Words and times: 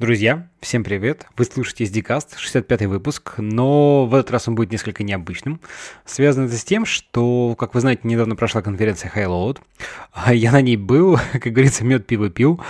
Друзья, 0.00 0.48
всем 0.58 0.82
привет! 0.82 1.28
Вы 1.36 1.44
слушаете 1.44 1.84
SDCast, 1.84 2.30
65-й 2.36 2.86
выпуск, 2.86 3.34
но 3.38 4.06
в 4.06 4.14
этот 4.16 4.32
раз 4.32 4.48
он 4.48 4.56
будет 4.56 4.72
несколько 4.72 5.04
необычным. 5.04 5.60
Связано 6.04 6.46
это 6.46 6.56
с 6.56 6.64
тем, 6.64 6.84
что, 6.84 7.54
как 7.56 7.74
вы 7.74 7.80
знаете, 7.80 8.00
недавно 8.02 8.34
прошла 8.34 8.60
конференция 8.60 9.12
Highload. 9.14 9.58
Я 10.32 10.50
на 10.50 10.62
ней 10.62 10.76
был, 10.76 11.16
как 11.32 11.44
говорится, 11.44 11.84
мед 11.84 12.08
пиво 12.08 12.28
пил. 12.28 12.60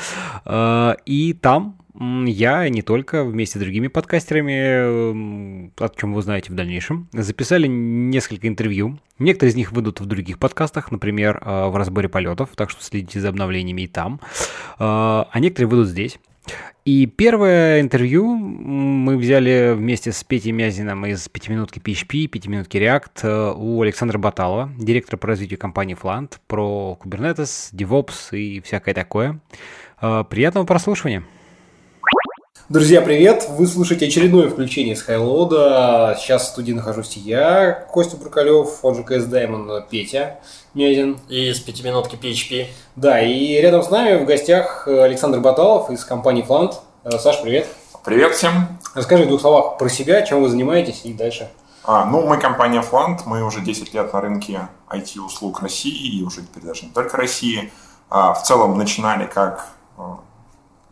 А, 0.44 0.98
и 1.06 1.32
там 1.32 1.78
я, 2.26 2.68
не 2.68 2.82
только, 2.82 3.24
вместе 3.24 3.58
с 3.58 3.62
другими 3.62 3.86
подкастерами, 3.86 5.70
о 5.80 5.88
чем 5.96 6.12
вы 6.12 6.18
узнаете 6.18 6.52
в 6.52 6.56
дальнейшем, 6.56 7.08
записали 7.12 7.68
несколько 7.68 8.48
интервью. 8.48 8.98
Некоторые 9.18 9.52
из 9.52 9.56
них 9.56 9.72
выйдут 9.72 10.00
в 10.00 10.06
других 10.06 10.38
подкастах, 10.38 10.90
например, 10.90 11.38
а, 11.40 11.68
в 11.70 11.76
разборе 11.76 12.10
полетов, 12.10 12.50
так 12.54 12.68
что 12.68 12.82
следите 12.84 13.20
за 13.20 13.30
обновлениями 13.30 13.82
и 13.82 13.86
там. 13.86 14.20
А, 14.78 15.26
а 15.30 15.40
некоторые 15.40 15.70
выйдут 15.70 15.88
здесь. 15.88 16.18
И 16.84 17.06
первое 17.06 17.80
интервью 17.80 18.36
мы 18.36 19.16
взяли 19.16 19.72
вместе 19.74 20.12
с 20.12 20.22
Петей 20.22 20.52
Мязиным 20.52 21.06
из 21.06 21.28
«Пятиминутки 21.28 21.78
PHP», 21.78 22.26
«Пятиминутки 22.26 22.76
React» 22.76 23.22
э, 23.22 23.54
у 23.56 23.80
Александра 23.80 24.18
Баталова, 24.18 24.70
директора 24.78 25.16
по 25.16 25.28
развитию 25.28 25.58
компании 25.58 25.96
Flant, 26.00 26.34
про 26.46 26.98
Kubernetes, 27.02 27.72
DevOps 27.72 28.36
и 28.38 28.60
всякое 28.60 28.94
такое. 28.94 29.40
Э, 30.02 30.24
приятного 30.28 30.66
прослушивания! 30.66 31.24
Друзья, 32.70 33.02
привет! 33.02 33.46
Вы 33.50 33.66
слушаете 33.66 34.06
очередное 34.06 34.48
включение 34.48 34.96
с 34.96 35.02
Хайлода. 35.02 36.16
Сейчас 36.18 36.44
в 36.44 36.46
студии 36.46 36.72
нахожусь 36.72 37.14
я, 37.18 37.72
Костя 37.90 38.16
Буркалев, 38.16 38.82
он 38.82 38.94
же 38.94 39.02
CS 39.02 39.28
Diamond, 39.28 39.84
Петя 39.90 40.38
Мязин. 40.72 41.18
И 41.28 41.52
с 41.52 41.60
пятиминутки 41.60 42.16
PHP. 42.16 42.68
Да, 42.96 43.20
и 43.20 43.60
рядом 43.60 43.82
с 43.82 43.90
нами 43.90 44.16
в 44.16 44.24
гостях 44.24 44.88
Александр 44.88 45.40
Баталов 45.40 45.90
из 45.90 46.06
компании 46.06 46.40
Флант. 46.40 46.80
Саш, 47.18 47.42
привет! 47.42 47.68
Привет 48.02 48.34
всем! 48.34 48.78
Расскажи 48.94 49.24
в 49.24 49.28
двух 49.28 49.42
словах 49.42 49.76
про 49.76 49.90
себя, 49.90 50.22
чем 50.22 50.40
вы 50.40 50.48
занимаетесь 50.48 51.02
и 51.04 51.12
дальше. 51.12 51.50
А, 51.84 52.06
ну, 52.06 52.26
мы 52.26 52.38
компания 52.38 52.80
Флант, 52.80 53.26
мы 53.26 53.44
уже 53.44 53.60
10 53.60 53.92
лет 53.92 54.10
на 54.10 54.22
рынке 54.22 54.68
IT-услуг 54.88 55.60
России 55.60 56.18
и 56.18 56.22
уже 56.22 56.40
теперь 56.40 56.62
даже 56.62 56.86
не 56.86 56.92
только 56.92 57.18
России. 57.18 57.70
А, 58.08 58.32
в 58.32 58.42
целом 58.42 58.78
начинали 58.78 59.26
как 59.26 59.66
а, 59.98 60.20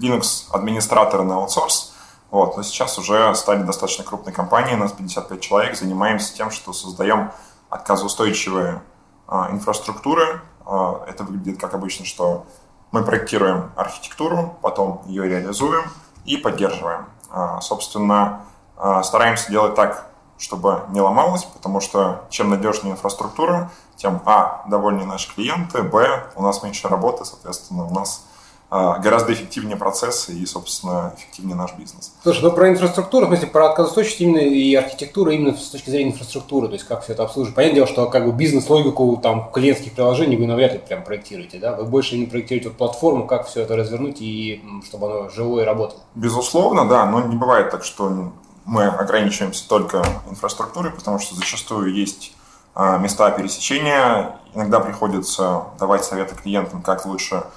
Linux 0.03 0.47
администраторы 0.50 1.22
на 1.22 1.36
аутсорс. 1.36 1.95
Вот, 2.31 2.56
но 2.56 2.62
сейчас 2.62 2.98
уже 2.98 3.34
стали 3.34 3.62
достаточно 3.62 4.05
крупной 4.05 4.33
компанией, 4.33 4.75
у 4.75 4.78
нас 4.78 4.92
55 4.92 5.41
человек, 5.41 5.77
занимаемся 5.77 6.34
тем, 6.34 6.50
что 6.50 6.72
создаем 6.72 7.31
отказоустойчивые 7.69 8.83
а, 9.28 9.50
инфраструктуры. 9.50 10.41
А, 10.64 11.05
это 11.06 11.25
выглядит 11.25 11.61
как 11.61 11.75
обычно, 11.75 12.06
что 12.06 12.47
мы 12.91 13.05
проектируем 13.05 13.70
архитектуру, 13.77 14.56
потом 14.62 15.03
ее 15.06 15.28
реализуем 15.28 15.84
и 16.25 16.36
поддерживаем. 16.36 17.06
А, 17.30 17.61
собственно, 17.61 18.42
а, 18.77 19.03
стараемся 19.03 19.50
делать 19.50 19.75
так, 19.75 20.06
чтобы 20.39 20.83
не 20.89 21.00
ломалось, 21.00 21.45
потому 21.45 21.80
что 21.80 22.25
чем 22.30 22.50
надежнее 22.50 22.95
инфраструктура, 22.95 23.70
тем, 23.97 24.20
а, 24.25 24.64
довольнее 24.69 25.06
наши 25.06 25.33
клиенты, 25.33 25.83
б, 25.83 26.30
у 26.34 26.42
нас 26.42 26.62
меньше 26.62 26.89
работы, 26.89 27.25
соответственно, 27.25 27.84
у 27.84 27.95
нас 27.95 28.27
гораздо 28.72 29.34
эффективнее 29.34 29.76
процессы 29.76 30.32
и, 30.32 30.46
собственно, 30.46 31.12
эффективнее 31.18 31.54
наш 31.54 31.74
бизнес. 31.74 32.14
Слушай, 32.22 32.44
ну 32.44 32.52
про 32.52 32.70
инфраструктуру, 32.70 33.26
в 33.26 33.28
смысле, 33.28 33.48
про 33.48 33.68
отказоустойчивость 33.68 34.20
именно 34.22 34.38
и 34.38 34.74
архитектуру 34.74 35.30
именно 35.30 35.54
с 35.54 35.68
точки 35.68 35.90
зрения 35.90 36.12
инфраструктуры, 36.12 36.68
то 36.68 36.74
есть 36.74 36.86
как 36.86 37.04
все 37.04 37.12
это 37.12 37.24
обслуживать. 37.24 37.54
Понятное 37.54 37.74
дело, 37.74 37.86
что 37.86 38.06
как 38.06 38.24
бы 38.24 38.32
бизнес-логику 38.32 39.20
там 39.22 39.50
клиентских 39.52 39.92
приложений 39.92 40.38
вы 40.38 40.46
навряд 40.46 40.72
ли 40.72 40.78
прям 40.78 41.04
проектируете, 41.04 41.58
да? 41.58 41.76
Вы 41.76 41.84
больше 41.84 42.16
не 42.16 42.24
проектируете 42.24 42.70
вот 42.70 42.78
платформу, 42.78 43.26
как 43.26 43.46
все 43.46 43.60
это 43.60 43.76
развернуть 43.76 44.22
и 44.22 44.64
чтобы 44.86 45.06
оно 45.06 45.28
живое 45.28 45.66
работало. 45.66 46.00
Безусловно, 46.14 46.88
да, 46.88 47.04
но 47.04 47.20
не 47.20 47.36
бывает 47.36 47.70
так, 47.70 47.84
что 47.84 48.32
мы 48.64 48.86
ограничиваемся 48.86 49.68
только 49.68 50.02
инфраструктурой, 50.30 50.92
потому 50.92 51.18
что 51.18 51.34
зачастую 51.34 51.92
есть 51.92 52.32
а, 52.74 52.96
места 52.96 53.30
пересечения, 53.32 54.36
иногда 54.55 54.80
приходится 54.80 55.64
давать 55.78 56.05
советы 56.05 56.34
клиентам, 56.34 56.80
как 56.80 57.05
лучше 57.05 57.36
а, 57.36 57.50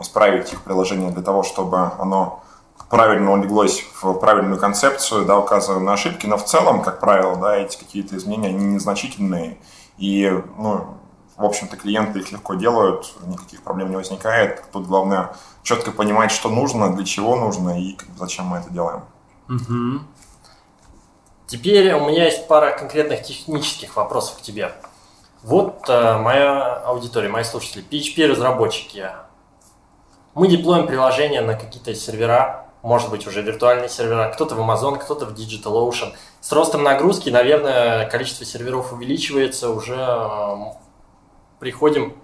исправить 0.00 0.52
их 0.52 0.62
приложение 0.62 1.10
для 1.10 1.22
того, 1.22 1.42
чтобы 1.42 1.92
оно 1.98 2.42
правильно 2.88 3.32
улеглось 3.32 3.84
в 4.02 4.14
правильную 4.14 4.58
концепцию, 4.58 5.24
да, 5.24 5.38
указывая 5.38 5.80
на 5.80 5.92
ошибки, 5.92 6.26
но 6.26 6.36
в 6.36 6.44
целом, 6.44 6.82
как 6.82 7.00
правило, 7.00 7.36
да, 7.36 7.56
эти 7.56 7.78
какие-то 7.78 8.16
изменения, 8.16 8.48
они 8.48 8.64
незначительные, 8.64 9.58
и, 9.98 10.30
ну, 10.56 10.98
в 11.36 11.44
общем-то, 11.44 11.76
клиенты 11.76 12.20
их 12.20 12.32
легко 12.32 12.54
делают, 12.54 13.14
никаких 13.26 13.62
проблем 13.62 13.90
не 13.90 13.96
возникает. 13.96 14.64
Тут 14.72 14.86
главное 14.86 15.36
четко 15.62 15.92
понимать, 15.92 16.32
что 16.32 16.48
нужно, 16.48 16.94
для 16.94 17.04
чего 17.04 17.36
нужно 17.36 17.80
и 17.80 17.96
зачем 18.18 18.46
мы 18.46 18.58
это 18.58 18.70
делаем. 18.70 19.02
Угу. 19.48 20.00
Теперь 21.46 21.94
у 21.94 22.08
меня 22.08 22.24
есть 22.24 22.48
пара 22.48 22.76
конкретных 22.76 23.22
технических 23.22 23.96
вопросов 23.96 24.38
к 24.38 24.42
тебе. 24.42 24.72
Вот 25.44 25.88
э, 25.88 26.18
моя 26.18 26.74
аудитория, 26.74 27.28
мои 27.28 27.44
слушатели, 27.44 27.84
PHP-разработчики, 27.88 29.08
мы 30.38 30.46
деплоим 30.46 30.86
приложение 30.86 31.40
на 31.40 31.54
какие-то 31.54 31.92
сервера, 31.96 32.68
может 32.82 33.10
быть, 33.10 33.26
уже 33.26 33.42
виртуальные 33.42 33.88
сервера, 33.88 34.30
кто-то 34.32 34.54
в 34.54 34.60
Amazon, 34.60 34.96
кто-то 34.96 35.26
в 35.26 35.34
DigitalOcean. 35.34 36.12
С 36.40 36.52
ростом 36.52 36.84
нагрузки, 36.84 37.28
наверное, 37.28 38.08
количество 38.08 38.46
серверов 38.46 38.92
увеличивается, 38.92 39.70
уже 39.70 40.76
приходим 41.58 42.16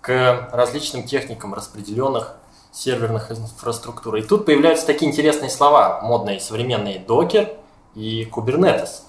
к 0.00 0.48
различным 0.50 1.02
техникам 1.02 1.52
распределенных 1.52 2.36
серверных 2.72 3.30
инфраструктур. 3.30 4.16
И 4.16 4.22
тут 4.22 4.46
появляются 4.46 4.86
такие 4.86 5.10
интересные 5.10 5.50
слова, 5.50 6.00
модные, 6.00 6.40
современные, 6.40 7.04
Docker 7.04 7.54
и 7.94 8.26
Kubernetes. 8.32 9.02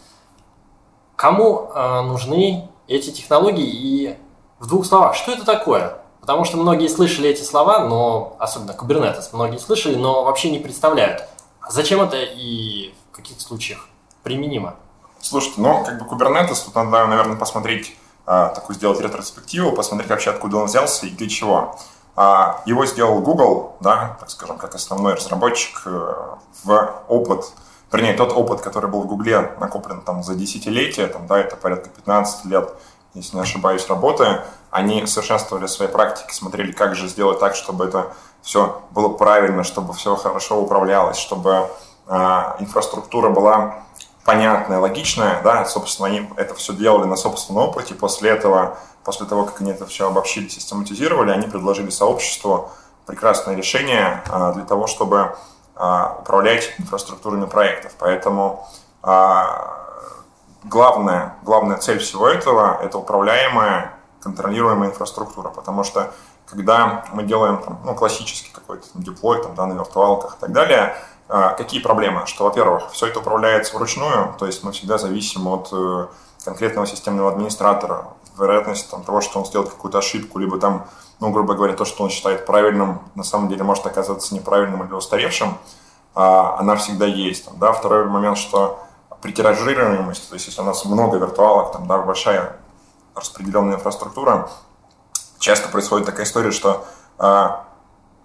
Кому 1.16 1.72
э, 1.74 2.02
нужны 2.02 2.69
эти 2.88 3.12
технологии 3.12 3.69
и 3.69 4.18
в 4.59 4.68
двух 4.68 4.86
словах, 4.86 5.16
что 5.16 5.31
это 5.31 5.46
такое? 5.46 6.00
Потому 6.29 6.45
что 6.45 6.57
многие 6.57 6.88
слышали 6.90 7.28
эти 7.28 7.41
слова, 7.41 7.88
но 7.88 8.35
особенно 8.38 8.69
Kubernetes 8.73 9.29
многие 9.34 9.57
слышали, 9.57 9.95
но 9.95 10.23
вообще 10.23 10.51
не 10.51 10.59
представляют, 10.59 11.23
зачем 11.67 12.01
это 12.01 12.17
и 12.17 12.94
в 13.12 13.16
каких 13.16 13.41
случаях 13.41 13.88
применимо. 14.22 14.75
Слушайте, 15.22 15.59
ну, 15.59 15.84
как 15.84 15.97
бы 15.97 16.06
Kubernetes, 16.06 16.63
тут 16.63 16.75
надо, 16.75 17.07
наверное, 17.07 17.35
посмотреть, 17.35 17.97
а, 18.28 18.50
такую 18.50 18.75
сделать 18.75 19.01
ретроспективу, 19.01 19.72
посмотреть 19.72 20.12
вообще, 20.12 20.29
откуда 20.29 20.57
он 20.57 20.66
взялся 20.66 21.07
и 21.07 21.09
для 21.09 21.28
чего. 21.28 21.75
А, 22.16 22.62
его 22.68 22.85
сделал 22.85 23.22
Google, 23.22 23.78
да, 23.79 24.16
так 24.19 24.29
скажем, 24.29 24.59
как 24.59 24.75
основной 24.75 25.16
разработчик 25.16 25.81
э, 25.88 26.13
в 26.63 27.03
опыт, 27.07 27.51
вернее, 27.91 28.13
тот 28.13 28.34
опыт, 28.34 28.62
который 28.62 28.88
был 28.88 29.01
в 29.01 29.07
Гугле 29.07 29.56
накоплен 29.59 30.01
там 30.01 30.22
за 30.22 30.35
десятилетия, 30.35 31.07
там, 31.07 31.25
да, 31.25 31.39
это 31.39 31.56
порядка 31.56 31.89
15 31.89 32.45
лет, 32.45 32.72
если 33.16 33.35
не 33.35 33.41
ошибаюсь, 33.41 33.88
работы, 33.88 34.44
они 34.72 35.06
совершенствовали 35.07 35.68
свои 35.68 35.88
практики, 35.88 36.34
смотрели, 36.34 36.72
как 36.72 36.96
же 36.96 37.07
сделать 37.07 37.40
так, 37.40 37.56
чтобы 37.56 37.85
это 37.85 38.13
все 38.41 38.81
было 38.91 39.09
правильно, 39.09 39.63
чтобы 39.63 39.94
все 39.94 40.16
хорошо 40.16 40.62
управлялось, 40.62 41.18
чтобы 41.18 41.69
э, 42.07 42.13
инфраструктура 42.59 43.30
была 43.30 43.84
понятная, 44.25 44.80
логичная, 44.80 45.41
да, 45.41 45.66
собственно, 45.66 46.07
они 46.07 46.30
это 46.38 46.53
все 46.53 46.74
делали 46.74 47.06
на 47.06 47.16
собственном 47.16 47.63
опыте, 47.63 47.96
после 47.96 48.30
этого, 48.30 48.78
после 49.03 49.25
того, 49.25 49.46
как 49.46 49.62
они 49.62 49.72
это 49.72 49.85
все 49.85 50.07
обобщили, 50.07 50.47
систематизировали, 50.47 51.31
они 51.31 51.47
предложили 51.47 51.90
сообществу 51.90 52.69
прекрасное 53.07 53.56
решение 53.56 54.24
э, 54.30 54.53
для 54.53 54.66
того, 54.66 54.86
чтобы 54.86 55.36
э, 55.75 56.06
управлять 56.19 56.75
инфраструктурами 56.78 57.46
проектов, 57.46 57.94
поэтому 57.97 58.68
э, 59.03 59.44
главная, 60.63 61.36
главная 61.41 61.78
цель 61.78 61.97
всего 61.97 62.28
этого– 62.28 62.80
это 62.84 63.00
управляемая, 63.00 63.94
контролируемая 64.22 64.90
инфраструктура, 64.90 65.50
потому 65.50 65.84
что 65.84 66.12
когда 66.50 67.06
мы 67.13 67.24
делаем 67.24 67.62
там, 67.62 67.80
ну, 67.85 67.96
классический 67.96 68.52
какой-то 68.52 68.88
деплой 68.96 69.41
там, 69.41 69.56
да, 69.56 69.66
на 69.66 69.74
виртуалках 69.74 70.38
и 70.38 70.40
так 70.40 70.52
далее, 70.52 70.96
э, 71.30 71.53
какие 71.57 71.81
проблемы? 71.81 72.25
Что, 72.25 72.45
во-первых, 72.45 72.92
все 72.92 73.07
это 73.07 73.19
управляется 73.19 73.75
вручную, 73.75 74.33
то 74.38 74.45
есть 74.45 74.63
мы 74.63 74.71
всегда 74.71 74.98
зависим 74.98 75.48
от 75.48 75.69
э, 75.71 76.07
конкретного 76.44 76.88
системного 76.88 77.30
администратора. 77.31 78.07
Вероятность 78.38 78.89
там, 78.89 79.04
того, 79.04 79.21
что 79.21 79.39
он 79.39 79.45
сделает 79.45 79.69
какую-то 79.69 80.00
ошибку, 80.00 80.39
либо 80.39 80.60
там, 80.60 80.88
ну, 81.19 81.30
грубо 81.31 81.54
говоря, 81.54 81.74
то, 81.74 81.86
что 81.86 82.04
он 82.04 82.10
считает 82.10 82.45
правильным, 82.45 83.01
на 83.16 83.24
самом 83.24 83.50
деле 83.50 83.63
может 83.63 83.86
оказаться 83.86 84.33
неправильным 84.33 84.86
или 84.86 84.94
устаревшим, 84.94 85.50
э, 85.50 85.54
она 86.16 86.75
всегда 86.77 87.06
есть. 87.06 87.45
Там, 87.45 87.60
да? 87.60 87.74
Второй 87.74 88.06
момент, 88.06 88.38
что 88.38 88.80
при 89.21 89.33
тиражируемости, 89.33 90.27
то 90.30 90.36
есть 90.36 90.48
если 90.48 90.62
у 90.62 90.63
нас 90.66 90.83
много 90.86 91.18
виртуалок, 91.18 91.74
там, 91.74 91.88
да, 91.88 92.00
большая 92.00 92.56
распределенная 93.19 93.75
инфраструктура, 93.75 94.50
часто 95.39 95.69
происходит 95.69 96.06
такая 96.06 96.25
история, 96.25 96.51
что 96.51 96.86
э, 97.18 97.50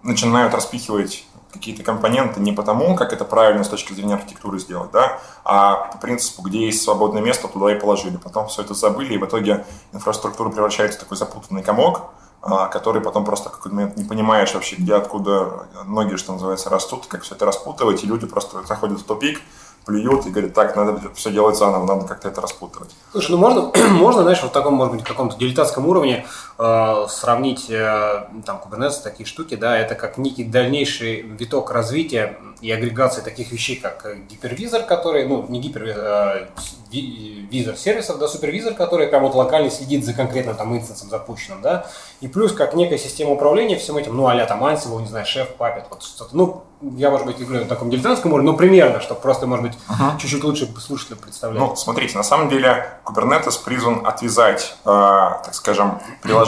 начинают 0.03 0.55
распихивать 0.55 1.27
какие-то 1.53 1.85
компоненты 1.85 2.41
не 2.41 2.53
потому, 2.53 2.97
как 2.97 3.13
это 3.13 3.25
правильно 3.25 3.63
с 3.63 3.69
точки 3.69 3.93
зрения 3.93 4.15
архитектуры 4.15 4.59
сделать, 4.59 4.91
да, 4.91 5.21
а 5.45 5.75
по 5.93 5.99
принципу, 5.99 6.43
где 6.43 6.67
есть 6.67 6.83
свободное 6.83 7.23
место, 7.23 7.47
туда 7.47 7.73
и 7.73 7.79
положили. 7.79 8.17
Потом 8.17 8.49
все 8.49 8.63
это 8.63 8.75
забыли, 8.75 9.15
и 9.15 9.19
в 9.19 9.25
итоге 9.25 9.65
инфраструктура 9.93 10.51
превращается 10.51 10.99
в 10.99 11.03
такой 11.03 11.17
запутанный 11.17 11.63
комок, 11.63 12.11
а, 12.43 12.67
который 12.67 13.01
потом 13.01 13.25
просто 13.25 13.49
в 13.49 13.53
какой-то 13.53 13.99
не 13.99 14.05
понимаешь 14.05 14.53
вообще, 14.53 14.77
где, 14.77 14.95
откуда 14.95 15.69
ноги, 15.87 16.17
что 16.17 16.33
называется, 16.33 16.69
растут, 16.71 17.07
как 17.07 17.23
все 17.23 17.37
это 17.37 17.47
распутывать, 17.47 18.03
и 18.03 18.07
люди 18.07 18.27
просто 18.27 18.65
заходят 18.67 19.01
в 19.01 19.05
тупик, 19.05 19.41
плюют 19.85 20.27
и 20.27 20.31
говорят, 20.31 20.55
так, 20.55 20.77
надо 20.77 21.01
все 21.15 21.31
делать 21.31 21.57
заново, 21.57 21.87
надо 21.87 22.07
как-то 22.07 22.29
это 22.29 22.41
распутывать. 22.41 22.91
Слушай, 23.13 23.33
ну 23.33 23.39
можно, 23.39 23.73
можно, 23.91 24.23
знаешь, 24.23 24.43
вот 24.43 24.51
в 24.51 24.55
таком, 24.55 24.75
может 24.75 24.95
быть, 24.95 25.05
каком-то 25.05 25.37
дилетантском 25.37 25.87
уровне 25.87 26.27
сравнить 26.57 27.69
э, 27.69 28.27
там 28.47 28.63
Kubernetes, 28.65 29.03
такие 29.03 29.27
штуки, 29.27 29.57
да, 29.57 29.77
это 29.77 29.95
как 29.95 30.19
некий 30.19 30.45
дальнейший 30.45 31.23
виток 31.23 31.71
развития 31.73 32.39
и 32.61 32.71
агрегации 32.71 33.23
таких 33.23 33.51
вещей, 33.51 33.77
как 33.77 34.07
гипервизор, 34.29 34.83
который, 34.83 35.27
ну, 35.27 35.45
не 35.49 35.61
гипервизор, 35.61 36.05
а 36.07 36.49
визор 36.91 37.77
сервисов, 37.77 38.19
да, 38.19 38.29
супервизор, 38.29 38.75
который 38.75 39.09
прям 39.09 39.23
вот 39.23 39.35
локально 39.35 39.71
следит 39.71 40.05
за 40.05 40.13
конкретным 40.13 40.57
там 40.57 40.77
инстансом 40.77 41.09
запущенным, 41.11 41.61
да, 41.61 41.87
и 42.21 42.29
плюс 42.29 42.53
как 42.53 42.75
некая 42.75 42.99
система 42.99 43.33
управления 43.33 43.77
всем 43.77 43.97
этим, 43.97 44.17
ну, 44.17 44.27
а-ля 44.27 44.47
там 44.47 44.65
Ansible, 44.65 45.01
не 45.01 45.09
знаю, 45.09 45.27
шеф, 45.27 45.49
папет, 45.57 45.87
вот 45.91 46.03
что-то, 46.03 46.37
ну, 46.37 46.65
я, 46.97 47.11
может 47.11 47.27
быть, 47.27 47.39
говорю 47.39 47.63
на 47.63 47.69
таком 47.69 47.91
дилетантском 47.91 48.33
уровне, 48.33 48.51
но 48.51 48.57
примерно, 48.57 49.01
чтобы 49.01 49.21
просто, 49.21 49.47
может 49.47 49.65
быть, 49.65 49.79
uh-huh. 49.89 50.19
чуть-чуть 50.19 50.45
лучше 50.45 50.69
слушателю 50.79 51.17
представлять. 51.17 51.59
Ну, 51.59 51.77
смотрите, 51.77 52.17
на 52.17 52.25
самом 52.25 52.51
деле 52.51 52.99
Kubernetes 53.05 53.63
призван 53.65 54.07
отвязать, 54.07 54.77
э, 54.85 54.87
так 54.87 55.55
скажем, 55.55 56.01
приложение 56.23 56.44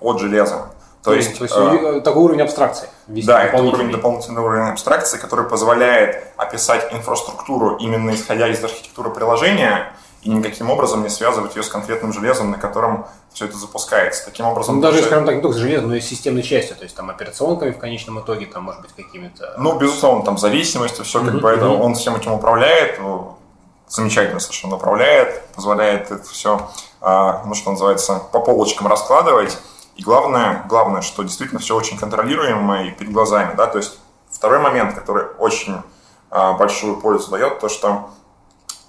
от 0.00 0.20
железа. 0.20 0.72
То 1.02 1.14
есть, 1.14 1.36
то 1.36 1.44
есть 1.44 1.54
э, 1.56 2.00
такой 2.04 2.22
уровень 2.22 2.42
абстракции. 2.42 2.88
Да, 3.08 3.42
это 3.42 3.60
уровень, 3.60 3.90
дополнительный 3.90 4.40
уровень 4.40 4.70
абстракции, 4.70 5.18
который 5.18 5.48
позволяет 5.48 6.28
описать 6.36 6.92
инфраструктуру 6.92 7.76
именно 7.76 8.14
исходя 8.14 8.48
из 8.48 8.62
архитектуры 8.62 9.10
приложения 9.10 9.92
и 10.22 10.30
никаким 10.30 10.70
образом 10.70 11.02
не 11.02 11.08
связывать 11.08 11.56
ее 11.56 11.64
с 11.64 11.68
конкретным 11.68 12.12
железом, 12.12 12.52
на 12.52 12.58
котором 12.58 13.06
все 13.32 13.46
это 13.46 13.56
запускается. 13.56 14.24
Таким 14.24 14.46
образом... 14.46 14.76
Ну, 14.76 14.82
даже, 14.82 14.98
даже, 14.98 15.08
скажем 15.08 15.26
так, 15.26 15.34
не 15.36 15.42
только 15.42 15.56
с 15.56 15.60
железом, 15.60 15.88
но 15.88 15.96
и 15.96 16.00
с 16.00 16.06
системной 16.06 16.44
частью, 16.44 16.76
то 16.76 16.84
есть 16.84 16.94
там 16.94 17.10
операционками 17.10 17.72
в 17.72 17.78
конечном 17.78 18.20
итоге, 18.20 18.46
там, 18.46 18.64
может 18.64 18.82
быть, 18.82 18.92
какими-то... 18.92 19.54
Ну, 19.58 19.76
безусловно, 19.78 20.24
там 20.24 20.38
зависимостью, 20.38 21.04
все 21.04 21.24
как 21.24 21.40
бы 21.40 21.50
это, 21.50 21.68
он 21.68 21.94
всем 21.94 22.14
этим 22.14 22.32
управляет, 22.32 23.00
замечательно 23.92 24.40
совершенно 24.40 24.76
управляет, 24.76 25.46
позволяет 25.54 26.10
это 26.10 26.24
все, 26.24 26.70
а, 27.00 27.42
ну, 27.44 27.54
что 27.54 27.72
называется, 27.72 28.22
по 28.32 28.40
полочкам 28.40 28.86
раскладывать. 28.86 29.58
И 29.96 30.02
главное, 30.02 30.64
главное, 30.66 31.02
что 31.02 31.22
действительно 31.22 31.60
все 31.60 31.76
очень 31.76 31.98
контролируемо 31.98 32.84
и 32.84 32.90
перед 32.90 33.12
глазами, 33.12 33.54
да, 33.54 33.66
то 33.66 33.76
есть 33.76 33.98
второй 34.30 34.60
момент, 34.60 34.94
который 34.94 35.26
очень 35.38 35.82
а, 36.30 36.54
большую 36.54 36.96
пользу 36.96 37.30
дает, 37.30 37.60
то, 37.60 37.68
что 37.68 38.08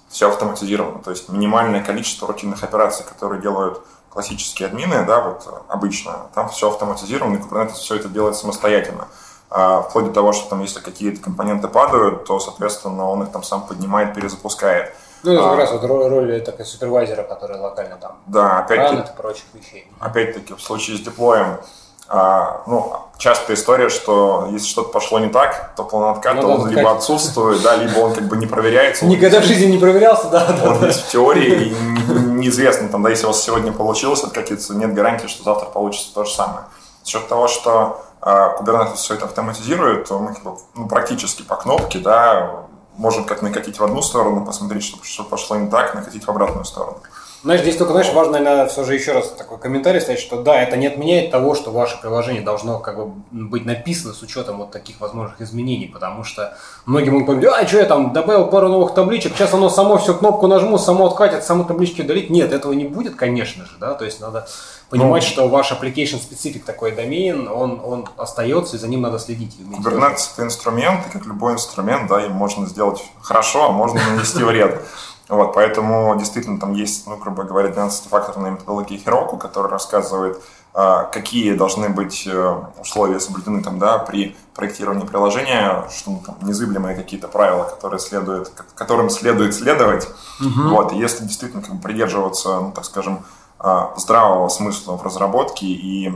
все 0.08 0.30
автоматизировано, 0.30 1.02
то 1.02 1.10
есть 1.10 1.28
минимальное 1.28 1.82
количество 1.82 2.26
рутинных 2.26 2.62
операций, 2.64 3.04
которые 3.04 3.42
делают 3.42 3.82
классические 4.08 4.68
админы, 4.68 5.04
да, 5.04 5.20
вот 5.20 5.64
обычно, 5.68 6.28
там 6.34 6.48
все 6.48 6.70
автоматизировано, 6.70 7.36
и 7.36 7.40
Kubernetes 7.40 7.74
все 7.74 7.96
это 7.96 8.08
делает 8.08 8.36
самостоятельно. 8.36 9.08
А, 9.50 9.82
вплоть 9.82 10.06
до 10.06 10.12
того, 10.12 10.32
что 10.32 10.50
там, 10.50 10.62
если 10.62 10.80
какие-то 10.80 11.22
компоненты 11.22 11.68
падают, 11.68 12.24
то, 12.24 12.40
соответственно, 12.40 13.08
он 13.08 13.22
их 13.22 13.30
там 13.30 13.42
сам 13.42 13.62
поднимает, 13.66 14.14
перезапускает. 14.14 14.92
Ну, 15.22 15.32
это 15.32 15.42
как 15.42 15.52
а, 15.52 15.56
раз 15.56 15.72
вот 15.72 15.84
роль, 15.84 16.08
роль 16.08 16.42
такой 16.42 16.66
супервайзера, 16.66 17.22
который 17.22 17.58
локально 17.58 17.96
там 17.96 18.18
да, 18.26 18.58
опять 18.58 18.92
и 18.92 19.16
прочих 19.16 19.44
вещей. 19.54 19.90
Опять-таки, 20.00 20.54
в 20.54 20.60
случае 20.60 20.98
с 20.98 21.00
деплоем, 21.00 21.58
а, 22.06 22.62
ну, 22.66 22.92
частая 23.16 23.56
история, 23.56 23.88
что 23.88 24.48
если 24.50 24.66
что-то 24.66 24.90
пошло 24.90 25.18
не 25.18 25.28
так, 25.28 25.72
то 25.76 25.84
план-откат, 25.84 26.34
ну, 26.34 26.50
он 26.50 26.68
либо 26.68 26.90
отсутствует, 26.90 27.62
да, 27.62 27.76
либо 27.76 27.98
он 28.00 28.12
как 28.12 28.24
бы 28.24 28.36
не 28.36 28.46
проверяется. 28.46 29.06
Никогда 29.06 29.40
в 29.40 29.44
жизни 29.44 29.70
не 29.70 29.78
проверялся, 29.78 30.28
да. 30.28 30.46
Он 30.64 30.80
да, 30.80 30.86
есть 30.88 31.00
да. 31.00 31.06
в 31.06 31.10
теории, 31.10 31.68
и 31.68 31.74
неизвестно, 32.12 32.88
там, 32.88 33.02
да, 33.02 33.08
если 33.08 33.24
у 33.24 33.28
вас 33.28 33.42
сегодня 33.42 33.72
получилось 33.72 34.22
откатиться, 34.22 34.74
нет 34.74 34.92
гарантии, 34.92 35.26
что 35.26 35.42
завтра 35.44 35.66
получится 35.66 36.12
то 36.12 36.24
же 36.24 36.34
самое. 36.34 36.64
За 37.02 37.10
счет 37.10 37.28
того, 37.28 37.48
что 37.48 38.02
Kubernetes 38.24 38.96
все 38.96 39.14
это 39.14 39.26
автоматизирует, 39.26 40.08
то 40.08 40.18
мы 40.18 40.34
ну, 40.74 40.88
практически 40.88 41.42
по 41.42 41.56
кнопке, 41.56 41.98
да, 41.98 42.64
можем 42.96 43.24
как 43.24 43.42
накатить 43.42 43.78
в 43.78 43.84
одну 43.84 44.02
сторону, 44.02 44.46
посмотреть, 44.46 44.84
что 45.02 45.24
пошло 45.24 45.56
не 45.56 45.68
так, 45.68 45.94
накатить 45.94 46.24
в 46.24 46.28
обратную 46.30 46.64
сторону. 46.64 46.98
Знаешь, 47.44 47.60
здесь 47.60 47.76
только, 47.76 47.92
знаешь, 47.92 48.10
важно, 48.10 48.38
наверное, 48.38 48.66
все 48.68 48.84
же 48.84 48.94
еще 48.94 49.12
раз 49.12 49.28
такой 49.28 49.58
комментарий 49.58 50.00
ставить, 50.00 50.18
что 50.18 50.42
да, 50.42 50.62
это 50.62 50.78
не 50.78 50.86
отменяет 50.86 51.30
того, 51.30 51.54
что 51.54 51.70
ваше 51.72 52.00
приложение 52.00 52.40
должно 52.40 52.78
как 52.78 52.96
бы 52.96 53.12
быть 53.30 53.66
написано 53.66 54.14
с 54.14 54.22
учетом 54.22 54.56
вот 54.56 54.70
таких 54.70 54.98
возможных 54.98 55.42
изменений, 55.42 55.86
потому 55.86 56.24
что 56.24 56.56
многие 56.86 57.10
могут 57.10 57.26
помнить, 57.26 57.44
а 57.44 57.66
что 57.66 57.76
я 57.76 57.84
там 57.84 58.14
добавил 58.14 58.46
пару 58.46 58.68
новых 58.68 58.94
табличек, 58.94 59.34
сейчас 59.36 59.52
оно 59.52 59.68
само 59.68 59.98
все 59.98 60.14
кнопку 60.14 60.46
нажму, 60.46 60.78
само 60.78 61.04
откатит, 61.04 61.44
само 61.44 61.64
таблички 61.64 62.00
удалить. 62.00 62.30
Нет, 62.30 62.50
этого 62.50 62.72
не 62.72 62.86
будет, 62.86 63.14
конечно 63.14 63.66
же, 63.66 63.72
да, 63.78 63.92
то 63.92 64.06
есть 64.06 64.20
надо 64.20 64.48
понимать, 64.88 65.22
ну, 65.22 65.28
что 65.28 65.48
ваш 65.48 65.70
application 65.70 66.16
специфик 66.16 66.64
такой 66.64 66.92
домен, 66.92 67.46
он, 67.48 67.78
он 67.84 68.08
остается, 68.16 68.76
и 68.76 68.78
за 68.78 68.88
ним 68.88 69.02
надо 69.02 69.18
следить. 69.18 69.54
Kubernetes 69.58 70.30
это 70.32 70.44
инструмент, 70.44 71.06
и 71.08 71.12
как 71.12 71.26
любой 71.26 71.52
инструмент, 71.52 72.08
да, 72.08 72.24
им 72.24 72.32
можно 72.32 72.66
сделать 72.66 73.04
хорошо, 73.20 73.66
а 73.66 73.70
можно 73.70 74.00
нанести 74.02 74.42
вред. 74.42 74.82
Вот, 75.28 75.54
поэтому 75.54 76.14
действительно 76.18 76.60
там 76.60 76.74
есть, 76.74 77.06
ну, 77.06 77.16
грубо 77.16 77.44
говоря, 77.44 77.70
12-факторная 77.70 78.52
методология 78.52 78.98
Heroku, 78.98 79.38
которая 79.38 79.72
рассказывает, 79.72 80.42
а, 80.74 81.04
какие 81.04 81.54
должны 81.54 81.88
быть 81.88 82.26
э, 82.26 82.62
условия 82.80 83.20
соблюдены 83.20 83.62
там, 83.62 83.78
да, 83.78 83.98
при 83.98 84.36
проектировании 84.54 85.06
приложения, 85.06 85.84
что 85.88 86.10
ну, 86.10 86.22
там, 86.26 86.36
незыблемые 86.42 86.96
какие-то 86.96 87.28
правила, 87.28 87.64
которые 87.64 88.00
следует, 88.00 88.50
которым 88.74 89.08
следует 89.08 89.54
следовать. 89.54 90.08
Угу. 90.40 90.68
Вот, 90.70 90.92
и 90.92 90.98
если 90.98 91.24
действительно 91.24 91.62
как 91.62 91.76
бы, 91.76 91.80
придерживаться, 91.80 92.60
ну, 92.60 92.72
так 92.72 92.84
скажем, 92.84 93.24
а, 93.58 93.94
здравого 93.96 94.48
смысла 94.48 94.96
в 94.96 95.02
разработке 95.04 95.66
и 95.66 96.12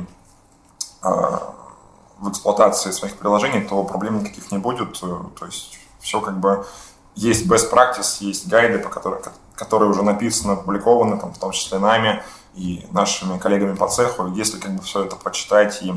а, 1.03 1.55
в 2.19 2.29
эксплуатации 2.29 2.91
своих 2.91 3.17
приложений, 3.17 3.69
то 3.71 3.83
проблем 3.85 4.19
никаких 4.19 4.51
не 4.51 4.59
будет. 4.59 5.01
То 5.01 5.47
есть 5.47 5.79
все 6.01 6.21
как 6.21 6.39
бы 6.39 6.67
есть 7.19 7.47
best 7.47 7.73
practice, 7.73 8.19
есть 8.21 8.47
гайды, 8.47 8.79
по 8.79 8.89
которым, 8.89 9.21
которые 9.57 9.91
уже 9.91 10.03
написаны, 10.03 10.53
опубликованы, 10.53 11.19
там, 11.19 11.33
в 11.33 11.39
том 11.39 11.51
числе 11.51 11.79
нами 11.79 12.23
и 12.55 12.87
нашими 12.93 13.39
коллегами 13.39 13.75
по 13.75 13.89
цеху. 13.89 14.29
Если 14.29 14.59
как 14.59 14.73
бы 14.73 14.83
все 14.83 15.05
это 15.05 15.17
почитать 15.17 15.83
и 15.83 15.93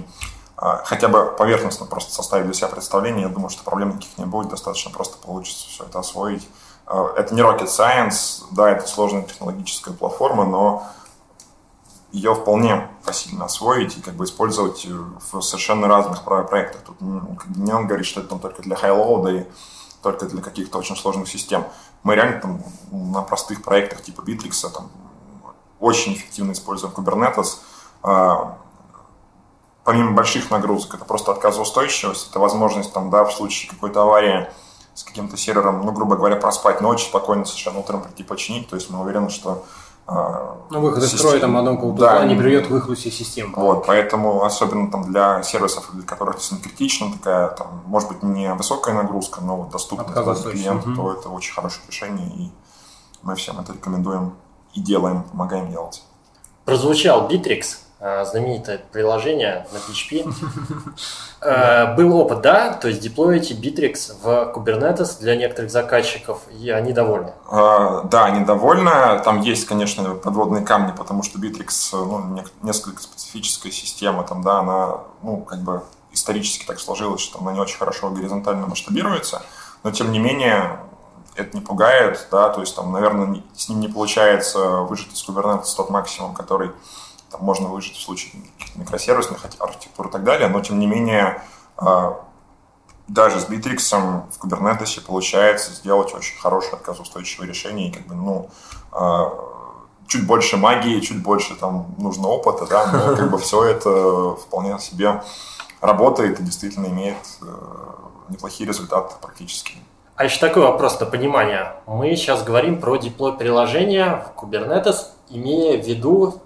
а, 0.58 0.82
хотя 0.84 1.08
бы 1.10 1.26
поверхностно 1.38 1.86
просто 1.86 2.12
составить 2.12 2.46
для 2.46 2.54
себя 2.54 2.70
представление, 2.70 3.24
я 3.24 3.30
думаю, 3.30 3.50
что 3.50 3.64
проблем 3.64 3.90
никаких 3.90 4.18
не 4.18 4.26
будет, 4.26 4.50
достаточно 4.50 4.90
просто 4.90 5.18
получится 5.18 5.68
все 5.70 5.84
это 5.84 6.00
освоить. 6.00 6.48
А, 6.88 7.14
это 7.16 7.36
не 7.36 7.42
rocket 7.42 7.68
science, 7.68 8.44
да, 8.52 8.72
это 8.72 8.88
сложная 8.88 9.22
технологическая 9.22 9.94
платформа, 9.94 10.46
но 10.46 10.88
ее 12.12 12.34
вполне 12.34 12.90
посильно 13.06 13.46
освоить 13.46 13.96
и 13.98 14.02
как 14.02 14.16
бы 14.16 14.26
использовать 14.26 14.88
в 15.32 15.42
совершенно 15.42 15.88
разных 15.88 16.24
проектах. 16.24 16.82
Тут 16.82 17.00
не 17.00 17.72
он 17.72 17.86
говорит, 17.86 18.08
что 18.08 18.22
это 18.22 18.30
там 18.30 18.40
только 18.40 18.64
для 18.64 18.76
high-load 18.76 19.42
и 19.42 19.46
только 20.02 20.26
для 20.26 20.42
каких-то 20.42 20.78
очень 20.78 20.96
сложных 20.96 21.28
систем. 21.28 21.66
Мы 22.04 22.16
реально 22.16 22.40
там 22.40 22.64
на 22.92 23.22
простых 23.22 23.64
проектах 23.64 24.02
типа 24.02 24.22
Bittrex 24.22 24.70
там, 24.72 24.90
очень 25.80 26.14
эффективно 26.14 26.54
используем 26.54 26.94
Kubernetes. 26.94 27.58
А, 28.04 28.58
помимо 29.84 30.12
больших 30.12 30.50
нагрузок, 30.52 30.96
это 30.96 31.06
просто 31.06 31.32
отказоустойчивость, 31.32 32.30
это 32.30 32.40
возможность 32.40 32.94
там, 32.94 33.10
да, 33.10 33.26
в 33.26 33.34
случае 33.34 33.72
какой-то 33.72 34.04
аварии 34.04 34.48
с 34.94 35.04
каким-то 35.04 35.38
сервером, 35.38 35.86
ну, 35.86 35.92
грубо 35.92 36.16
говоря, 36.16 36.36
проспать 36.36 36.82
ночь, 36.82 37.06
спокойно 37.06 37.46
совершенно 37.46 37.80
утром 37.80 38.02
прийти 38.02 38.24
починить. 38.24 38.70
То 38.70 38.76
есть 38.76 38.90
мы 38.90 39.02
уверены, 39.02 39.30
что 39.30 39.66
ну, 40.08 40.80
выход 40.82 41.04
из 41.04 41.12
строя 41.12 41.40
там 41.40 41.56
одном 41.58 41.96
да, 41.96 42.26
не 42.26 42.36
приведет 42.36 42.68
к 42.68 42.70
выходу 42.70 42.96
всей 42.96 43.12
системы. 43.12 43.54
Вот, 43.56 43.86
поэтому 43.86 44.44
особенно 44.44 44.92
там 44.92 45.04
для 45.04 45.44
сервисов, 45.44 45.90
для 45.94 46.04
которых 46.04 46.36
действительно 46.36 46.70
критично, 46.70 47.12
такая, 47.14 47.50
там, 47.50 47.82
может 47.86 48.10
быть, 48.10 48.24
не 48.24 48.54
высокая 48.54 48.94
нагрузка, 48.96 49.42
но 49.42 49.58
вот 49.58 49.72
доступность 49.72 50.14
для 50.14 50.52
клиента, 50.52 50.90
угу. 50.90 50.96
то 50.96 51.14
это 51.14 51.30
очень 51.30 51.54
хорошее 51.54 51.84
решение, 51.88 52.28
и 52.28 52.52
мы 53.22 53.36
всем 53.36 53.60
это 53.60 53.74
рекомендуем 53.74 54.34
и 54.74 54.82
делаем, 54.82 55.24
помогаем 55.24 55.70
делать. 55.70 56.04
Прозвучал 56.66 57.28
Bittrex. 57.30 57.78
Э, 58.04 58.26
знаменитое 58.26 58.80
приложение 58.92 59.68
на 59.72 59.78
PHP. 59.78 60.34
Э, 61.44 61.96
был 61.96 62.16
опыт, 62.16 62.42
да, 62.42 62.74
то 62.74 62.88
есть 62.88 63.02
деплоите 63.02 63.56
Bittrex 63.56 64.14
в 64.22 64.54
Kubernetes 64.56 65.20
для 65.20 65.36
некоторых 65.36 65.72
заказчиков, 65.72 66.42
и 66.52 66.70
они 66.70 66.94
довольны? 66.94 67.34
Э, 67.52 68.04
да, 68.04 68.26
они 68.26 68.46
довольны. 68.46 68.92
Там 69.24 69.42
есть, 69.42 69.66
конечно, 69.66 70.14
подводные 70.14 70.64
камни, 70.64 70.94
потому 70.96 71.24
что 71.24 71.40
Bittrex 71.40 71.74
ну, 71.94 72.44
несколько 72.62 73.02
специфическая 73.02 73.72
система, 73.72 74.24
там, 74.24 74.44
да, 74.44 74.60
она, 74.60 74.98
ну, 75.24 75.38
как 75.38 75.62
бы 75.62 75.82
исторически 76.12 76.64
так 76.66 76.80
сложилось, 76.80 77.22
что 77.22 77.40
она 77.40 77.54
не 77.54 77.60
очень 77.60 77.80
хорошо 77.80 78.12
горизонтально 78.12 78.68
масштабируется, 78.68 79.42
но 79.84 79.90
тем 79.90 80.12
не 80.12 80.20
менее 80.20 80.78
это 81.36 81.58
не 81.58 81.62
пугает, 81.62 82.28
да, 82.30 82.50
то 82.50 82.62
есть 82.62 82.76
там, 82.76 82.92
наверное, 82.92 83.42
с 83.56 83.68
ним 83.68 83.80
не 83.80 83.88
получается 83.88 84.60
выжить 84.82 85.12
из 85.14 85.28
Kubernetes 85.28 85.76
тот 85.76 85.90
максимум, 85.90 86.36
который 86.36 86.70
там 87.32 87.42
можно 87.42 87.68
выжить 87.68 87.96
в 87.96 88.02
случае 88.02 88.44
микросервисных 88.76 89.44
архитектур 89.60 90.08
и 90.08 90.12
так 90.12 90.24
далее, 90.24 90.48
но 90.50 90.60
тем 90.62 90.80
не 90.80 90.88
менее 90.88 91.42
а, 91.78 92.22
даже 93.08 93.40
с 93.40 93.50
Bittrex 93.50 94.28
в 94.32 94.44
Kubernetes 94.44 95.02
получается 95.02 95.74
сделать 95.74 96.14
очень 96.14 96.38
хорошее 96.40 96.74
отказоустойчивое 96.74 97.48
решение 97.48 97.90
и 97.90 97.92
как 97.92 98.06
бы, 98.08 98.16
ну, 98.16 98.50
а, 98.92 99.32
чуть 100.08 100.28
больше 100.28 100.58
магии, 100.58 101.00
чуть 101.00 101.24
больше 101.24 101.56
там 101.56 101.96
нужно 101.98 102.28
опыта, 102.28 102.66
да, 102.66 102.86
но 102.92 103.16
как 103.16 103.32
бы 103.32 103.38
все 103.38 103.64
это 103.64 104.36
вполне 104.36 104.78
себе 104.80 105.22
работает 105.80 106.40
и 106.40 106.44
действительно 106.44 106.88
имеет 106.88 107.16
э, 107.42 107.46
неплохие 108.30 108.68
результаты 108.68 109.16
практически. 109.22 109.78
А 110.16 110.26
еще 110.26 110.40
такой 110.40 110.64
вопрос 110.64 111.00
на 111.00 111.06
понимание. 111.06 111.74
Мы 111.88 112.16
сейчас 112.16 112.44
говорим 112.44 112.80
про 112.80 112.98
деплой 112.98 113.34
приложения 113.34 114.24
в 114.24 114.40
Kubernetes, 114.40 115.08
имея 115.30 115.82
в 115.82 115.88
виду 115.88 116.42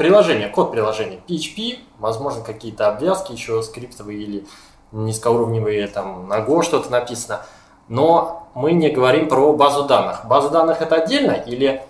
приложение, 0.00 0.48
код 0.48 0.72
приложения, 0.72 1.20
PHP, 1.28 1.78
возможно, 1.98 2.42
какие-то 2.42 2.88
обвязки 2.88 3.32
еще 3.32 3.62
скриптовые 3.62 4.18
или 4.22 4.46
низкоуровневые, 4.92 5.86
там, 5.88 6.26
на 6.26 6.38
Go 6.40 6.62
что-то 6.62 6.90
написано. 6.90 7.42
Но 7.88 8.48
мы 8.54 8.72
не 8.72 8.88
говорим 8.88 9.28
про 9.28 9.52
базу 9.52 9.84
данных. 9.84 10.24
База 10.24 10.48
данных 10.48 10.80
это 10.80 10.94
отдельно 10.96 11.32
или 11.32 11.82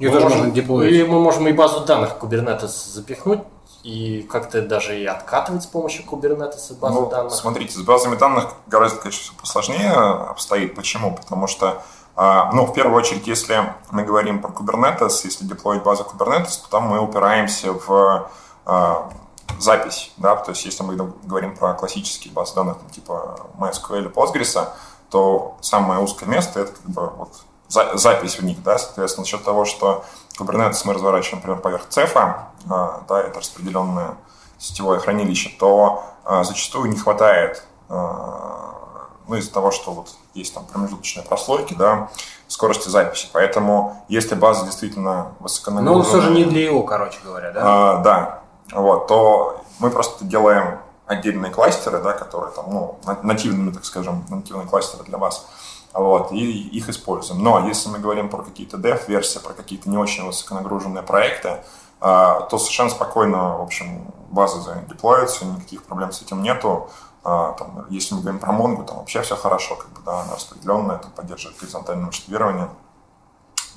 Ее 0.00 0.08
мы 0.10 0.14
тоже 0.14 0.24
можем, 0.24 0.38
можно 0.38 0.52
деплоить. 0.52 0.92
или 0.92 1.04
мы 1.04 1.20
можем 1.20 1.46
и 1.46 1.52
базу 1.52 1.84
данных 1.84 2.16
Kubernetes 2.20 2.66
запихнуть 2.92 3.40
и 3.84 4.22
как-то 4.28 4.60
даже 4.62 4.98
и 5.00 5.04
откатывать 5.06 5.62
с 5.62 5.66
помощью 5.66 6.04
Kubernetes 6.06 6.76
базу 6.80 7.02
Ну, 7.02 7.06
данных? 7.08 7.32
смотрите, 7.32 7.72
с 7.78 7.82
базами 7.82 8.16
данных 8.16 8.48
гораздо, 8.66 8.98
конечно, 9.00 9.32
посложнее 9.40 9.92
обстоит. 9.92 10.74
Почему? 10.74 11.14
Потому 11.14 11.46
что, 11.46 11.82
ну, 12.16 12.66
в 12.66 12.72
первую 12.72 12.96
очередь, 12.96 13.26
если 13.26 13.74
мы 13.90 14.04
говорим 14.04 14.40
про 14.40 14.50
Kubernetes, 14.50 15.20
если 15.24 15.44
деплоить 15.44 15.82
базу 15.82 16.04
Kubernetes, 16.04 16.62
то 16.62 16.68
там 16.70 16.84
мы 16.84 17.00
упираемся 17.00 17.72
в 17.72 18.30
а, 18.66 19.10
запись, 19.58 20.12
да, 20.16 20.36
то 20.36 20.50
есть 20.50 20.64
если 20.64 20.82
мы 20.82 20.96
говорим 20.96 21.56
про 21.56 21.74
классические 21.74 22.32
базы 22.32 22.54
данных, 22.54 22.78
типа 22.92 23.48
MySQL 23.58 23.98
или 23.98 24.10
Postgres, 24.10 24.68
то 25.10 25.56
самое 25.60 26.00
узкое 26.00 26.28
место 26.28 26.60
это 26.60 26.72
как 26.72 26.86
бы 26.86 27.10
вот 27.10 27.30
за- 27.68 27.96
запись 27.96 28.38
в 28.38 28.44
них, 28.44 28.62
да, 28.62 28.78
соответственно, 28.78 29.24
за 29.24 29.30
счет 29.30 29.44
того, 29.44 29.64
что 29.64 30.04
Kubernetes 30.38 30.82
мы 30.84 30.94
разворачиваем, 30.94 31.38
например, 31.38 31.60
поверх 31.60 31.88
цефа, 31.88 32.48
а, 32.68 33.02
да, 33.08 33.20
это 33.20 33.38
распределенное 33.38 34.16
сетевое 34.58 34.98
хранилище, 34.98 35.50
то 35.58 36.04
а, 36.24 36.42
зачастую 36.44 36.90
не 36.90 36.96
хватает, 36.96 37.64
а, 37.88 39.08
ну, 39.28 39.36
из-за 39.36 39.52
того, 39.52 39.70
что 39.70 39.92
вот 39.92 40.08
есть 40.34 40.54
там 40.54 40.64
промежуточные 40.64 41.24
прослойки, 41.24 41.74
да, 41.74 42.10
скорости 42.48 42.88
записи. 42.88 43.28
Поэтому, 43.32 44.04
если 44.08 44.34
база 44.34 44.64
действительно 44.64 45.14
Но 45.14 45.36
высоконагруженная... 45.40 45.98
он 45.98 46.04
все 46.04 46.20
же 46.20 46.30
не 46.30 46.44
для 46.44 46.64
его, 46.64 46.82
короче 46.82 47.18
говоря, 47.24 47.52
да? 47.52 47.60
А, 47.64 47.96
да, 47.98 48.40
вот, 48.72 49.06
то 49.06 49.64
мы 49.78 49.90
просто 49.90 50.24
делаем 50.24 50.78
отдельные 51.06 51.52
кластеры, 51.52 52.00
да, 52.00 52.12
которые 52.12 52.52
там, 52.52 52.66
ну, 52.68 52.98
на- 53.04 53.18
нативными, 53.22 53.72
так 53.72 53.84
скажем, 53.84 54.24
нативные 54.28 54.66
кластеры 54.66 55.04
для 55.04 55.18
вас, 55.18 55.46
вот, 55.92 56.32
и 56.32 56.68
их 56.68 56.88
используем. 56.88 57.42
Но 57.42 57.66
если 57.68 57.88
мы 57.88 57.98
говорим 57.98 58.28
про 58.28 58.42
какие-то 58.42 58.76
dev-версии, 58.76 59.38
про 59.38 59.52
какие-то 59.52 59.88
не 59.88 59.98
очень 59.98 60.24
высоконагруженные 60.26 61.02
проекты, 61.02 61.58
а, 62.00 62.42
то 62.42 62.58
совершенно 62.58 62.90
спокойно, 62.90 63.58
в 63.58 63.62
общем, 63.62 64.12
базы 64.30 64.60
задеплоятся, 64.60 65.44
никаких 65.46 65.84
проблем 65.84 66.12
с 66.12 66.20
этим 66.22 66.42
нету. 66.42 66.90
А, 67.24 67.52
там, 67.52 67.86
если 67.88 68.14
мы 68.14 68.20
говорим 68.20 68.38
про 68.38 68.52
Mongo, 68.52 68.84
там 68.84 68.98
вообще 68.98 69.22
все 69.22 69.34
хорошо, 69.34 69.76
как 69.76 69.88
бы, 69.90 70.00
да, 70.04 70.20
она 70.20 70.34
распределенная, 70.34 70.98
там 70.98 71.10
поддерживает 71.12 71.58
горизонтальное 71.58 72.06
масштабирование, 72.06 72.68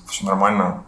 все 0.05 0.25
нормально, 0.25 0.83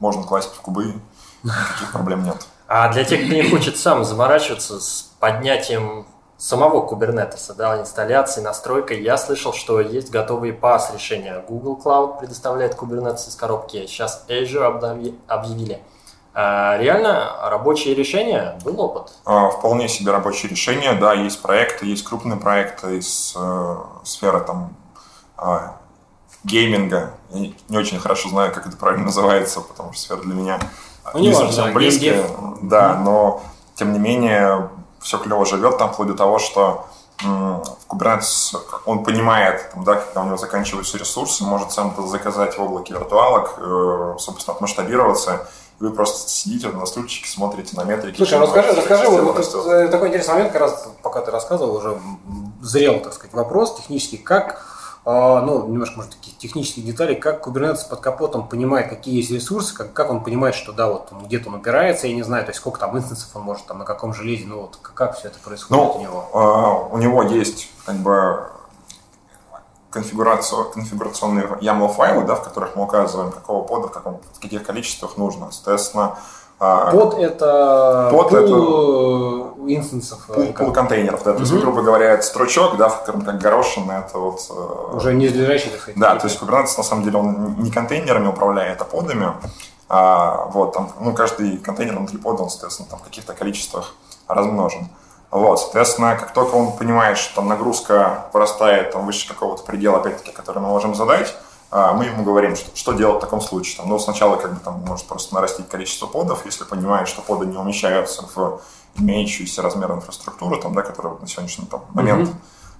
можно 0.00 0.24
класть 0.24 0.52
в 0.52 0.60
кубы, 0.60 1.00
никаких 1.44 1.92
проблем 1.92 2.24
нет. 2.24 2.46
А 2.66 2.92
для 2.92 3.04
тех, 3.04 3.24
кто 3.24 3.34
не 3.34 3.48
хочет 3.48 3.76
сам 3.76 4.04
заморачиваться 4.04 4.80
с 4.80 5.12
поднятием 5.20 6.04
самого 6.36 6.88
Kubernetes, 6.88 7.54
да, 7.54 7.80
инсталляцией, 7.80 8.44
настройкой, 8.44 9.00
я 9.00 9.16
слышал, 9.16 9.52
что 9.52 9.80
есть 9.80 10.10
готовые 10.10 10.52
PaaS 10.52 10.92
решения. 10.92 11.44
Google 11.48 11.80
Cloud 11.80 12.18
предоставляет 12.18 12.74
Kubernetes 12.74 13.28
из 13.28 13.36
коробки, 13.36 13.86
сейчас 13.86 14.24
Azure 14.28 14.64
объявили. 15.28 15.80
А 16.34 16.78
реально 16.78 17.30
рабочие 17.50 17.94
решения, 17.94 18.58
был 18.64 18.80
опыт. 18.80 19.12
А, 19.26 19.50
Вполне 19.50 19.88
себе 19.88 20.12
рабочее 20.12 20.48
решение, 20.50 20.94
да, 20.94 21.12
есть 21.12 21.42
проекты, 21.42 21.84
есть 21.86 22.04
крупные 22.04 22.38
проекты 22.38 22.96
из 22.98 23.34
э, 23.36 23.76
сферы 24.04 24.40
там 24.40 24.74
а, 25.36 25.76
гейминга. 26.44 27.10
Я 27.30 27.40
не- 27.40 27.56
не 27.68 27.76
очень 27.78 27.98
хорошо 28.00 28.30
знаю, 28.30 28.52
как 28.52 28.66
это 28.66 28.76
правильно 28.76 29.04
называется, 29.06 29.60
потому 29.60 29.92
что 29.92 30.02
сфера 30.02 30.20
для 30.20 30.34
меня 30.34 30.58
Ну, 31.12 31.20
не 31.20 31.28
неважно, 31.28 31.46
совсем 31.48 31.66
да, 31.66 31.72
близкая. 31.72 32.12
геймдев. 32.14 32.58
Да, 32.62 32.94
но 32.94 33.42
тем 33.74 33.92
не 33.92 33.98
менее 33.98 34.70
все 35.00 35.18
клево 35.18 35.44
живет 35.44 35.76
там 35.78 35.92
вплоть 35.92 36.08
до 36.08 36.14
того, 36.14 36.38
что 36.38 36.86
в 37.20 37.62
Kubernetes 37.88 38.56
он 38.86 39.04
понимает, 39.04 39.70
там, 39.72 39.84
да, 39.84 39.94
когда 39.96 40.22
у 40.22 40.24
него 40.24 40.36
заканчиваются 40.36 40.98
ресурсы, 40.98 41.44
может 41.44 41.70
сам 41.70 41.90
это 41.92 42.02
заказать 42.06 42.56
в 42.58 42.62
облаке 42.62 42.94
виртуалок, 42.94 43.54
э, 43.58 44.14
собственно, 44.18 44.56
отмасштабироваться, 44.56 45.46
вы 45.82 45.90
просто 45.92 46.30
сидите 46.30 46.68
на 46.68 46.86
стульчике, 46.86 47.28
смотрите 47.28 47.76
на 47.76 47.84
метрики. 47.84 48.16
Слушай, 48.16 48.38
а 48.38 48.42
расскажи, 48.42 48.72
расскажи, 48.72 49.08
вот, 49.08 49.36
растет. 49.38 49.90
такой 49.90 50.08
интересный 50.08 50.34
момент, 50.34 50.52
как 50.52 50.62
раз 50.62 50.88
пока 51.02 51.20
ты 51.20 51.30
рассказывал, 51.30 51.74
уже 51.76 51.98
зрел, 52.62 53.00
так 53.00 53.12
сказать, 53.12 53.34
вопрос 53.34 53.76
технический, 53.76 54.16
как, 54.18 54.64
э, 55.04 55.10
ну, 55.10 55.66
немножко, 55.66 55.96
может, 55.96 56.12
таких 56.12 56.38
технических 56.38 56.84
деталей, 56.84 57.16
как 57.16 57.44
Kubernetes 57.46 57.88
под 57.90 57.98
капотом 58.00 58.46
понимает, 58.48 58.88
какие 58.88 59.16
есть 59.16 59.32
ресурсы, 59.32 59.74
как, 59.74 59.92
как 59.92 60.10
он 60.10 60.22
понимает, 60.22 60.54
что, 60.54 60.72
да, 60.72 60.86
вот 60.86 61.08
он 61.10 61.24
где-то 61.24 61.48
он 61.48 61.56
упирается, 61.56 62.06
я 62.06 62.14
не 62.14 62.22
знаю, 62.22 62.44
то 62.44 62.50
есть 62.50 62.60
сколько 62.60 62.78
там 62.78 62.96
инстансов 62.96 63.28
он 63.34 63.42
может, 63.42 63.66
там, 63.66 63.78
на 63.78 63.84
каком 63.84 64.14
железе, 64.14 64.44
ну, 64.46 64.60
вот 64.62 64.78
как, 64.80 64.94
как 64.94 65.18
все 65.18 65.28
это 65.28 65.40
происходит 65.40 65.82
Ну, 65.82 65.92
у 65.92 66.00
него. 66.00 66.88
э, 66.90 66.94
у 66.94 66.98
него 66.98 67.24
есть 67.24 67.68
как 67.84 67.96
бы 67.96 68.46
конфигурация, 69.92 70.64
конфигурационные 70.64 71.46
YAML 71.60 71.88
файлы, 71.92 72.24
да, 72.24 72.34
в 72.34 72.42
которых 72.42 72.74
мы 72.76 72.84
указываем, 72.84 73.30
какого 73.30 73.62
пода, 73.62 73.88
в, 73.88 73.92
каком, 73.92 74.20
в 74.34 74.40
каких 74.40 74.64
количествах 74.64 75.16
нужно. 75.16 75.50
Соответственно, 75.52 76.16
э, 76.60 76.88
Под 76.92 77.14
это 77.18 78.08
под 78.10 78.28
пул 78.30 79.68
инстансов, 79.68 80.18
э, 80.30 80.34
пул, 80.34 80.46
как- 80.46 80.56
пул 80.58 80.72
контейнеров, 80.72 81.22
да, 81.22 81.34
то 81.34 81.40
есть, 81.40 81.52
грубо 81.52 81.82
говоря, 81.82 82.12
это 82.12 82.22
стручок, 82.22 82.76
да, 82.76 82.88
в 82.88 83.00
котором 83.00 83.22
как 83.22 83.38
горошина, 83.38 84.04
это 84.06 84.18
вот... 84.18 84.40
э, 84.50 84.96
уже 84.96 85.14
не 85.14 85.28
лежащий, 85.28 85.70
так 85.70 85.80
сказать. 85.80 86.00
Да, 86.00 86.16
то 86.16 86.26
есть 86.26 86.40
Kubernetes 86.40 86.76
на 86.76 86.82
самом 86.84 87.04
деле 87.04 87.18
он 87.18 87.56
не 87.58 87.70
контейнерами 87.70 88.28
управляет, 88.28 88.80
а 88.80 88.84
подами. 88.84 89.32
А, 89.88 90.46
вот, 90.54 90.72
там, 90.72 90.90
ну, 91.00 91.12
каждый 91.12 91.58
контейнер 91.58 91.98
внутри 91.98 92.16
пода, 92.16 92.44
он, 92.44 92.48
соответственно, 92.50 92.88
там 92.88 92.98
в 93.00 93.02
каких-то 93.02 93.34
количествах 93.34 93.94
размножен. 94.26 94.88
Вот, 95.32 95.58
соответственно, 95.60 96.14
как 96.14 96.34
только 96.34 96.54
он 96.56 96.76
понимает, 96.76 97.16
что 97.16 97.36
там 97.36 97.48
нагрузка 97.48 98.26
вырастает 98.34 98.92
там, 98.92 99.06
выше 99.06 99.26
какого-то 99.26 99.62
предела, 99.62 99.96
опять-таки, 99.96 100.30
который 100.30 100.58
мы 100.58 100.68
можем 100.68 100.94
задать, 100.94 101.34
а, 101.70 101.94
мы 101.94 102.04
ему 102.04 102.22
говорим, 102.22 102.54
что, 102.54 102.76
что 102.76 102.92
делать 102.92 103.16
в 103.16 103.20
таком 103.20 103.40
случае. 103.40 103.78
Там, 103.78 103.88
ну, 103.88 103.98
сначала 103.98 104.36
как 104.36 104.52
бы 104.52 104.60
там 104.60 104.84
может 104.86 105.06
просто 105.06 105.34
нарастить 105.34 105.70
количество 105.70 106.06
подов, 106.06 106.44
если 106.44 106.64
понимает, 106.64 107.08
что 107.08 107.22
поды 107.22 107.46
не 107.46 107.56
умещаются 107.56 108.28
в 108.34 108.60
имеющуюся 108.98 109.62
размер 109.62 109.90
инфраструктуры, 109.92 110.60
там, 110.60 110.74
да, 110.74 110.82
которая 110.82 111.14
на 111.18 111.26
сегодняшний 111.26 111.64
там, 111.64 111.82
момент 111.94 112.28
а, 112.28 112.34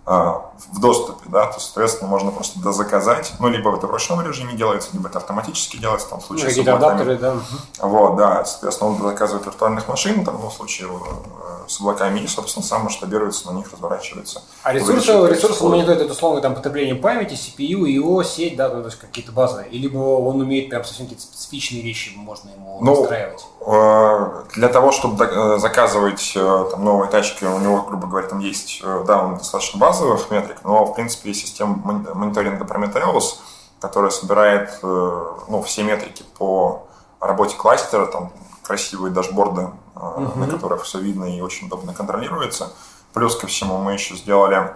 в 0.04 0.80
доступе, 0.80 1.28
да, 1.28 1.46
то, 1.46 1.60
соответственно, 1.60 2.10
можно 2.10 2.32
просто 2.32 2.58
дозаказать, 2.60 3.32
ну, 3.38 3.48
либо 3.48 3.76
это 3.76 3.86
в 3.86 3.90
ручном 3.90 4.20
режиме 4.26 4.54
делается, 4.54 4.88
либо 4.92 5.08
это 5.08 5.18
автоматически 5.18 5.76
делается, 5.76 6.08
там, 6.08 6.18
в 6.18 6.22
Ну, 6.22 6.26
случае 6.26 6.46
с 6.46 6.48
какие-то 6.50 6.74
облаками. 6.74 7.02
адаптеры, 7.14 7.18
да. 7.78 7.86
Вот, 7.86 8.16
да, 8.16 8.44
соответственно, 8.44 8.90
он 8.90 9.02
заказывает 9.02 9.46
виртуальных 9.46 9.86
машин, 9.86 10.24
там, 10.24 10.40
ну, 10.40 10.48
в 10.48 10.52
случае 10.52 10.88
э, 10.88 11.68
с 11.68 11.80
облаками, 11.80 12.18
и, 12.20 12.26
собственно, 12.26 12.64
сам 12.66 12.82
масштабируется, 12.84 13.50
на 13.52 13.56
них 13.56 13.72
разворачивается. 13.72 14.42
А 14.64 14.72
ресурсы, 14.72 15.12
ресурсы 15.28 15.62
мониторит 15.64 16.00
это 16.00 16.12
условно 16.12 16.40
там 16.40 16.54
потребление 16.56 16.96
памяти, 16.96 17.34
CPU, 17.34 17.86
его 17.88 18.22
сеть, 18.24 18.56
да, 18.56 18.68
то 18.70 18.80
есть 18.84 18.98
какие-то 18.98 19.30
базовые. 19.30 19.68
И 19.68 19.78
либо 19.78 19.98
он 19.98 20.40
умеет 20.40 20.68
прям 20.68 20.84
совсем 20.84 21.06
какие-то 21.06 21.22
специфичные 21.24 21.80
вещи, 21.82 22.12
можно 22.16 22.50
ему 22.50 22.78
Ну, 22.80 22.96
настраивать. 23.00 23.44
Э, 23.64 24.42
Для 24.54 24.68
того, 24.68 24.90
чтобы 24.92 25.24
э, 25.24 25.58
заказывать 25.58 26.32
э, 26.34 26.66
там, 26.70 26.84
новые 26.84 27.08
тачки, 27.10 27.44
у 27.44 27.58
него, 27.58 27.82
грубо 27.82 28.06
говоря, 28.08 28.26
там 28.26 28.40
есть, 28.40 28.82
да, 28.82 29.22
он 29.22 29.36
достаточно 29.38 29.78
базовых 29.78 30.30
метрик, 30.30 30.58
но, 30.64 30.84
в 30.84 30.94
принципе, 30.94 31.28
есть 31.30 31.42
система 31.42 31.74
мон- 31.76 32.08
мониторинга 32.14 32.64
Prometheus, 32.64 33.36
которая 33.80 34.10
собирает 34.10 34.78
ну, 34.82 35.62
все 35.64 35.82
метрики 35.82 36.24
по 36.38 36.84
работе 37.20 37.56
кластера, 37.56 38.06
там 38.06 38.32
красивые 38.64 39.12
дашборды, 39.12 39.68
э, 39.96 40.26
на 40.36 40.48
которых 40.48 40.82
все 40.82 40.98
видно 40.98 41.24
и 41.24 41.40
очень 41.40 41.68
удобно 41.68 41.94
контролируется. 41.94 42.72
Плюс 43.12 43.36
ко 43.36 43.46
всему 43.46 43.78
мы 43.78 43.92
еще 43.92 44.16
сделали 44.16 44.74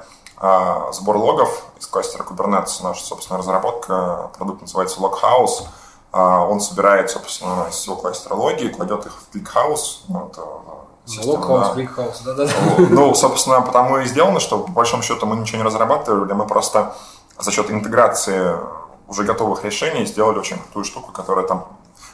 сбор 0.93 1.17
логов 1.17 1.65
из 1.81 1.87
кластера 1.87 2.23
Kubernetes. 2.23 2.83
Наша, 2.83 3.03
собственно, 3.03 3.39
разработка, 3.39 4.31
продукт 4.37 4.61
называется 4.61 5.01
Loghouse. 5.01 5.65
А, 6.13 6.45
Он 6.45 6.61
собирает, 6.61 7.11
собственно, 7.11 7.67
кластера 8.01 8.35
логи, 8.35 8.69
кладет 8.69 9.07
их 9.07 9.13
в 9.13 9.35
ClickHouse. 9.35 10.01
Ну, 10.09 10.29
это, 10.29 10.43
система, 11.07 11.33
Loghouse, 11.33 11.69
да. 11.69 11.75
ClickHouse, 11.75 12.21
да-да-да. 12.21 12.53
Вот. 12.77 12.91
Ну, 12.91 13.15
собственно, 13.15 13.63
потому 13.63 13.99
и 13.99 14.07
сделано, 14.07 14.41
что 14.41 14.59
по 14.59 14.73
большому 14.73 15.03
счету 15.03 15.27
мы 15.27 15.37
ничего 15.37 15.59
не 15.59 15.65
разрабатывали, 15.65 16.33
мы 16.33 16.47
просто 16.47 16.95
за 17.39 17.51
счет 17.51 17.71
интеграции 17.71 18.57
уже 19.09 19.25
готовых 19.25 19.65
решений 19.65 20.05
сделали 20.05 20.39
очень 20.39 20.59
крутую 20.59 20.85
штуку, 20.85 21.13
которая 21.13 21.47
там... 21.47 21.67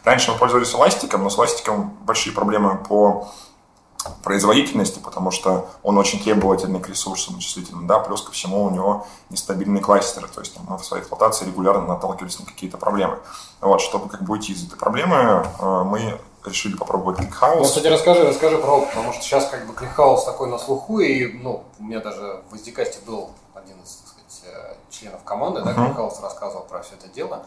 Раньше 0.04 0.32
мы 0.32 0.38
пользовались 0.38 0.74
Elastic'ом, 0.74 1.22
но 1.22 1.30
с 1.30 1.38
Elastic'ом 1.38 1.96
большие 2.02 2.34
проблемы 2.34 2.76
по 2.76 3.28
производительности, 4.22 4.98
потому 4.98 5.30
что 5.30 5.68
он 5.82 5.98
очень 5.98 6.22
требовательный 6.22 6.80
к 6.80 6.88
ресурсам 6.88 7.38
чувствительным, 7.38 7.86
да, 7.86 7.98
плюс 7.98 8.22
ко 8.22 8.32
всему 8.32 8.64
у 8.64 8.70
него 8.70 9.06
нестабильные 9.30 9.82
кластеры, 9.82 10.28
то 10.28 10.40
есть 10.40 10.56
мы 10.68 10.78
в 10.78 10.84
своей 10.84 11.02
эксплуатации 11.02 11.46
регулярно 11.46 11.86
наталкивались 11.86 12.38
на 12.38 12.46
какие-то 12.46 12.78
проблемы. 12.78 13.18
Вот, 13.60 13.80
чтобы 13.80 14.08
как 14.08 14.22
бы 14.22 14.32
уйти 14.32 14.52
из 14.52 14.66
этой 14.66 14.78
проблемы, 14.78 15.46
э, 15.58 15.82
мы 15.84 16.18
решили 16.44 16.76
попробовать 16.76 17.20
ClickHouse. 17.20 17.58
Ну, 17.58 17.64
кстати, 17.64 17.86
расскажи, 17.86 18.24
расскажи 18.24 18.58
про 18.58 18.78
опыт, 18.78 18.90
потому 18.90 19.12
что 19.12 19.22
сейчас 19.22 19.48
как 19.48 19.66
бы 19.66 19.74
ClickHouse 19.74 20.24
такой 20.24 20.48
на 20.48 20.58
слуху, 20.58 21.00
и, 21.00 21.32
ну, 21.32 21.64
у 21.78 21.84
меня 21.84 22.00
даже 22.00 22.42
в 22.50 22.56
Издикасте 22.56 22.98
был 23.06 23.30
один 23.54 23.76
из, 23.82 23.96
так 23.96 24.08
сказать, 24.08 24.54
э, 24.54 24.74
членов 24.90 25.22
команды, 25.24 25.60
uh-huh. 25.60 25.74
да, 25.74 25.88
ClickHouse 25.88 26.20
рассказывал 26.22 26.64
про 26.64 26.82
все 26.82 26.94
это 26.94 27.08
дело. 27.08 27.44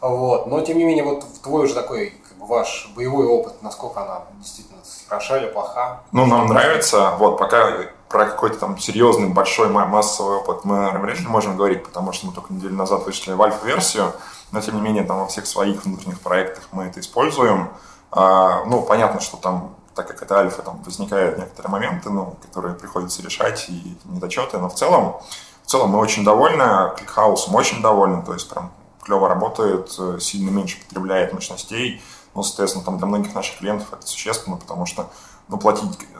Вот. 0.00 0.46
Но, 0.46 0.60
тем 0.60 0.78
не 0.78 0.84
менее, 0.84 1.04
вот 1.04 1.24
твой 1.42 1.64
уже 1.64 1.74
такой, 1.74 2.14
ваш 2.48 2.90
боевой 2.96 3.26
опыт, 3.26 3.62
насколько 3.62 4.02
она 4.02 4.22
действительно 4.38 4.80
хороша 5.08 5.38
или 5.38 5.46
плоха? 5.46 6.00
Ну, 6.12 6.26
нам 6.26 6.46
нравится. 6.46 7.14
Вот, 7.18 7.38
пока 7.38 7.72
про 8.08 8.24
какой-то 8.24 8.58
там 8.58 8.78
серьезный, 8.78 9.28
большой, 9.28 9.68
массовый 9.68 10.38
опыт 10.38 10.64
мы, 10.64 10.90
вряд 10.98 11.20
ли 11.20 11.26
можем 11.26 11.56
говорить, 11.56 11.84
потому 11.84 12.12
что 12.12 12.26
мы 12.26 12.32
только 12.32 12.52
неделю 12.52 12.74
назад 12.74 13.04
вышли 13.04 13.32
в 13.32 13.42
альфа-версию, 13.42 14.12
но, 14.50 14.60
тем 14.60 14.76
не 14.76 14.80
менее, 14.80 15.04
там 15.04 15.18
во 15.18 15.26
всех 15.26 15.46
своих 15.46 15.84
внутренних 15.84 16.20
проектах 16.20 16.64
мы 16.72 16.84
это 16.84 17.00
используем. 17.00 17.68
А, 18.10 18.64
ну, 18.64 18.82
понятно, 18.82 19.20
что 19.20 19.36
там 19.36 19.74
так 19.94 20.06
как 20.06 20.22
это 20.22 20.38
альфа, 20.38 20.62
там 20.62 20.80
возникают 20.84 21.38
некоторые 21.38 21.72
моменты, 21.72 22.08
ну, 22.08 22.36
которые 22.40 22.76
приходится 22.76 23.20
решать 23.20 23.68
и 23.68 23.96
недочеты, 24.04 24.58
но 24.58 24.68
в 24.68 24.74
целом, 24.74 25.16
в 25.64 25.66
целом 25.66 25.90
мы 25.90 25.98
очень 25.98 26.24
довольны, 26.24 26.92
кликхаусом 26.96 27.56
очень 27.56 27.82
довольны, 27.82 28.22
то 28.22 28.32
есть 28.32 28.48
прям 28.48 28.70
клево 29.02 29.28
работает, 29.28 29.92
э, 29.98 30.18
сильно 30.20 30.50
меньше 30.50 30.78
потребляет 30.86 31.32
мощностей. 31.32 32.00
Ну, 32.38 32.44
соответственно, 32.44 32.84
там 32.84 32.98
для 32.98 33.08
многих 33.08 33.34
наших 33.34 33.58
клиентов 33.58 33.88
это 33.92 34.06
существенно, 34.06 34.56
потому 34.56 34.86
что 34.86 35.10
ну, 35.48 35.58
платить 35.58 35.98
э, 36.00 36.18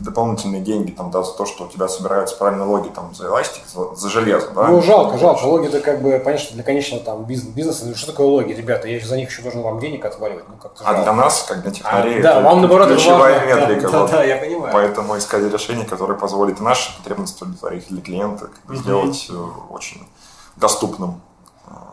дополнительные 0.00 0.62
деньги 0.62 0.92
там, 0.92 1.10
да, 1.10 1.22
за 1.22 1.34
то, 1.34 1.44
что 1.44 1.64
у 1.64 1.68
тебя 1.68 1.88
собираются 1.88 2.36
правильные 2.36 2.66
логи 2.66 2.88
там, 2.88 3.14
за 3.14 3.26
эластик, 3.26 3.64
за, 3.66 3.94
за 3.94 4.08
железо. 4.08 4.48
Да? 4.54 4.68
Ну, 4.68 4.80
жалко, 4.80 5.18
жалко. 5.18 5.44
Логи 5.44 5.66
это 5.66 5.80
как 5.80 6.00
бы, 6.00 6.24
что 6.38 6.54
для 6.54 6.62
конечного 6.62 7.04
там 7.04 7.24
бизнеса. 7.24 7.54
бизнеса 7.54 7.84
ну, 7.84 7.94
что 7.94 8.12
такое 8.12 8.28
логи, 8.28 8.54
ребята? 8.54 8.88
Я 8.88 8.98
за 9.06 9.18
них 9.18 9.28
еще 9.28 9.42
должен 9.42 9.60
вам 9.60 9.78
денег 9.78 10.06
отваливать. 10.06 10.44
Ну, 10.48 10.56
как 10.56 10.72
а 10.82 11.02
для 11.02 11.12
нас, 11.12 11.44
как 11.46 11.60
для 11.60 11.70
технарей, 11.70 12.20
а, 12.20 12.22
да, 12.22 12.40
вам, 12.40 12.62
наоборот, 12.62 12.88
ключевая 12.88 13.44
важно. 13.44 13.60
метрика. 13.60 13.90
Да, 13.90 14.00
вот. 14.00 14.10
да, 14.10 14.24
я 14.24 14.38
понимаю. 14.38 14.72
Поэтому 14.72 15.18
искали 15.18 15.50
решение, 15.50 15.84
которое 15.84 16.18
позволит 16.18 16.60
наши 16.60 16.96
потребности 16.96 17.42
удовлетворить 17.42 17.86
для 17.88 18.00
клиента, 18.00 18.46
как 18.46 18.64
бы, 18.64 18.74
сделать 18.74 19.26
э, 19.28 19.34
очень 19.68 20.08
доступным 20.56 21.20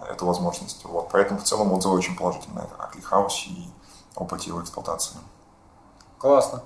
эту 0.10 0.26
возможность. 0.26 0.84
Вот. 0.86 1.10
Поэтому 1.12 1.40
в 1.40 1.44
целом 1.44 1.72
отзывы 1.74 1.98
очень 1.98 2.16
положительные 2.16 2.68
о 2.78 2.90
ClickHouse 2.90 3.48
и 3.48 3.70
опыте 4.16 4.50
его 4.50 4.62
эксплуатации. 4.62 5.18
Классно. 6.18 6.64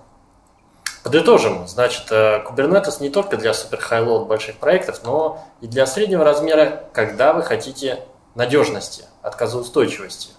Подытожим. 1.03 1.67
Значит, 1.67 2.11
э, 2.11 2.43
Kubernetes 2.45 3.01
не 3.01 3.09
только 3.09 3.37
для 3.37 3.53
супер 3.53 3.79
high 3.79 4.25
больших 4.25 4.57
проектов, 4.57 5.01
но 5.03 5.43
и 5.61 5.67
для 5.67 5.85
среднего 5.85 6.23
размера, 6.23 6.83
когда 6.93 7.33
вы 7.33 7.41
хотите 7.41 8.05
надежности, 8.35 9.05
отказоустойчивости. 9.21 10.31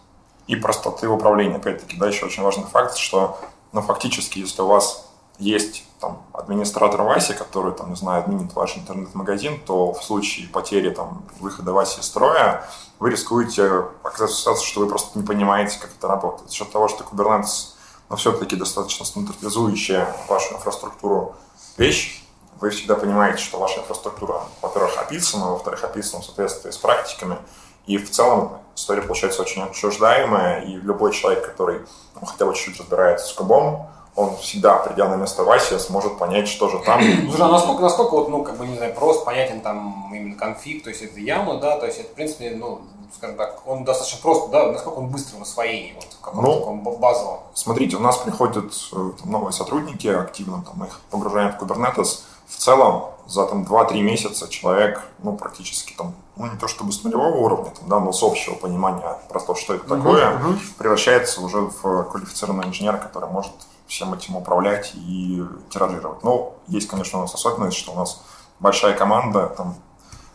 И 0.47 0.57
простоты 0.57 1.09
управления. 1.09 1.57
Опять-таки, 1.57 1.97
да, 1.97 2.09
еще 2.09 2.26
очень 2.26 2.42
важный 2.42 2.64
факт, 2.64 2.97
что 2.97 3.38
ну, 3.73 3.83
фактически, 3.83 4.40
если 4.40 4.62
у 4.62 4.66
вас 4.66 5.09
есть 5.38 5.85
там, 6.00 6.23
администратор 6.33 7.02
Васи, 7.02 7.35
который, 7.35 7.73
там, 7.73 7.90
не 7.90 7.97
знаю, 7.97 8.23
админит 8.25 8.54
ваш 8.54 8.76
интернет-магазин, 8.76 9.61
то 9.61 9.92
в 9.92 10.02
случае 10.02 10.49
потери 10.49 10.90
там, 10.90 11.25
выхода 11.40 11.73
Васи 11.73 12.00
из 12.00 12.07
строя 12.07 12.64
вы 12.99 13.11
рискуете 13.11 13.85
оказаться 14.02 14.37
в 14.37 14.38
ситуации, 14.38 14.66
что 14.66 14.80
вы 14.80 14.88
просто 14.88 15.19
не 15.19 15.25
понимаете, 15.25 15.78
как 15.80 15.90
это 15.97 16.09
работает. 16.09 16.49
За 16.49 16.57
счет 16.57 16.73
того, 16.73 16.88
что 16.88 17.04
Kubernetes 17.04 17.75
но 18.11 18.16
все-таки 18.16 18.57
достаточно 18.57 19.07
стандартизующая 19.07 20.14
вашу 20.28 20.54
инфраструктуру 20.54 21.37
вещь, 21.78 22.25
вы 22.61 22.71
всегда 22.71 22.97
понимаете, 22.97 23.38
что 23.38 23.59
ваша 23.59 23.80
инфраструктура, 23.80 24.42
во-первых, 24.61 24.99
описана, 24.99 25.52
во-вторых, 25.52 25.85
описана 25.85 26.21
в 26.21 26.26
соответствии 26.26 26.73
с 26.73 26.76
практиками, 26.76 27.38
и 27.87 27.97
в 27.97 28.11
целом 28.11 28.59
история 28.75 29.02
получается 29.02 29.40
очень 29.42 29.62
отчуждаемая, 29.62 30.62
и 30.62 30.75
любой 30.75 31.12
человек, 31.12 31.47
который 31.47 31.87
ну, 32.21 32.26
хотя 32.26 32.45
бы 32.45 32.54
чуть-чуть 32.54 32.80
разбирается 32.80 33.28
с 33.28 33.33
кубом, 33.33 33.88
он 34.16 34.36
всегда, 34.36 34.76
придя 34.76 35.08
на 35.08 35.16
место 35.16 35.44
Васи, 35.44 35.78
сможет 35.78 36.18
понять, 36.18 36.48
что 36.48 36.68
же 36.68 36.78
там. 36.80 37.00
Слушай, 37.24 37.42
а 37.42 37.48
насколько, 37.48 37.82
насколько 37.82 38.14
вот, 38.14 38.28
ну, 38.28 38.42
как 38.42 38.56
бы, 38.56 38.66
не 38.66 38.76
знаю, 38.76 38.94
просто 38.94 39.24
понятен 39.24 39.60
там 39.60 40.12
именно 40.14 40.36
конфиг, 40.36 40.84
то 40.84 40.90
есть 40.90 41.02
это 41.02 41.20
яма, 41.20 41.56
да, 41.56 41.78
то 41.78 41.86
есть 41.86 42.00
это, 42.00 42.08
в 42.08 42.14
принципе, 42.14 42.50
ну, 42.56 42.80
скажем 43.16 43.36
так, 43.36 43.62
он 43.66 43.84
достаточно 43.84 44.20
просто, 44.20 44.50
да, 44.50 44.72
насколько 44.72 44.98
он 44.98 45.08
быстро 45.08 45.38
в 45.38 45.42
освоении, 45.42 45.94
вот, 45.94 46.04
в 46.04 46.20
каком-то 46.20 46.50
ну, 46.50 46.58
таком 46.58 47.00
базовом. 47.00 47.40
Смотрите, 47.54 47.96
у 47.96 48.00
нас 48.00 48.18
приходят 48.18 48.73
э, 48.92 49.10
там, 49.20 49.30
новые 49.30 49.52
сотрудники 49.52 50.08
активно, 50.08 50.62
там, 50.62 50.75
мы 50.76 50.86
их 50.86 51.00
погружаем 51.10 51.52
в 51.52 51.62
Kubernetes. 51.62 52.20
В 52.46 52.56
целом, 52.56 53.04
за 53.26 53.46
там 53.46 53.62
2-3 53.62 54.00
месяца 54.00 54.49
человек, 54.49 55.02
ну, 55.23 55.36
практически 55.36 55.94
там, 55.96 56.14
ну, 56.36 56.46
не 56.46 56.56
то 56.56 56.66
чтобы 56.66 56.90
с 56.90 57.04
нулевого 57.04 57.36
уровня, 57.36 57.70
там, 57.70 57.88
да, 57.88 58.00
но 58.00 58.12
с 58.12 58.23
общего 58.23 58.54
понимания 58.54 59.16
про 59.28 59.38
то, 59.38 59.54
что 59.54 59.75
это 59.75 59.84
такое, 59.84 60.25
uh-huh, 60.25 60.49
uh-huh. 60.49 60.58
превращается 60.78 61.40
уже 61.40 61.60
в 61.60 62.04
квалифицированного 62.04 62.66
инженера, 62.66 62.96
который 62.96 63.30
может 63.30 63.52
всем 63.90 64.14
этим 64.14 64.36
управлять 64.36 64.92
и 64.94 65.42
тиражировать. 65.68 66.22
Но 66.22 66.54
есть, 66.68 66.88
конечно, 66.88 67.18
у 67.18 67.22
нас 67.22 67.34
особенность, 67.34 67.76
что 67.76 67.92
у 67.92 67.96
нас 67.96 68.22
большая 68.60 68.94
команда, 68.94 69.52
там 69.56 69.74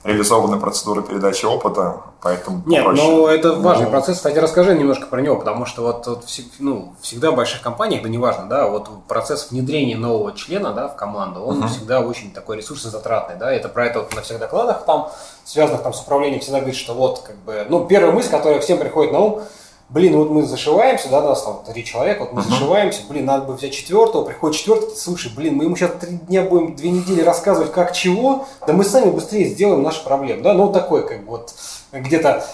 реализованы 0.04 0.60
процедуры 0.60 1.02
передачи 1.02 1.46
опыта, 1.46 2.02
поэтому 2.22 2.62
Нет, 2.68 2.84
проще. 2.84 3.02
ну 3.02 3.26
это 3.26 3.54
важный 3.54 3.86
но... 3.86 3.92
процесс. 3.92 4.18
Кстати, 4.18 4.38
расскажи 4.38 4.76
немножко 4.78 5.08
про 5.08 5.20
него, 5.20 5.36
потому 5.36 5.66
что 5.66 5.82
вот, 5.82 6.06
вот 6.06 6.26
ну, 6.60 6.94
всегда 7.02 7.32
в 7.32 7.36
больших 7.36 7.62
компаниях, 7.62 8.04
да 8.04 8.10
неважно, 8.10 8.46
да, 8.48 8.68
вот 8.68 8.88
процесс 9.08 9.50
внедрения 9.50 9.96
нового 9.98 10.34
члена 10.34 10.74
да, 10.74 10.90
в 10.90 10.96
команду, 10.96 11.42
он 11.42 11.64
uh-huh. 11.64 11.68
всегда 11.70 12.02
очень 12.02 12.32
такой 12.32 12.58
ресурсозатратный, 12.58 13.38
да, 13.38 13.52
это 13.52 13.68
про 13.68 13.88
это 13.88 14.02
вот 14.02 14.16
на 14.16 14.22
всех 14.22 14.38
докладах 14.38 14.86
там, 14.86 15.10
связанных 15.44 15.82
там 15.82 15.94
с 15.94 16.02
управлением, 16.02 16.40
всегда 16.40 16.60
говорит, 16.60 16.78
что 16.78 16.94
вот 16.94 17.24
как 17.26 17.38
бы, 17.38 17.66
ну, 17.68 17.88
первая 17.88 18.12
мысль, 18.12 18.30
которая 18.30 18.60
всем 18.60 18.78
приходит 18.78 19.12
на 19.12 19.20
ум, 19.20 19.42
блин, 19.90 20.18
вот 20.18 20.30
мы 20.30 20.44
зашиваемся, 20.44 21.10
да, 21.10 21.22
нас 21.22 21.44
там 21.44 21.62
три 21.66 21.86
человека, 21.86 22.22
вот 22.22 22.34
мы 22.34 22.42
uh-huh. 22.42 22.50
зашиваемся, 22.50 23.02
блин, 23.08 23.26
надо 23.26 23.46
бы 23.46 23.54
взять 23.54 23.74
четвертого, 23.74 24.26
приходит 24.26 24.58
четвертый, 24.58 24.96
слушай, 24.96 25.32
блин, 25.36 25.56
мы 25.56 25.66
ему 25.66 25.76
сейчас 25.76 25.92
три 26.00 26.18
дня 26.18 26.44
будем, 26.44 26.76
две 26.76 26.92
недели 26.92 27.22
рассказывать, 27.22 27.72
как 27.72 27.94
чего, 27.94 28.48
да 28.66 28.74
мы 28.74 28.84
сами 28.84 29.12
быстрее 29.12 29.46
сделаем 29.46 29.84
наши 29.84 30.04
проблемы, 30.04 30.42
да, 30.42 30.54
ну 30.54 30.72
такой, 30.72 31.08
как 31.08 31.24
бы 31.26 31.32
вот, 31.32 31.54
где-то 31.92 32.46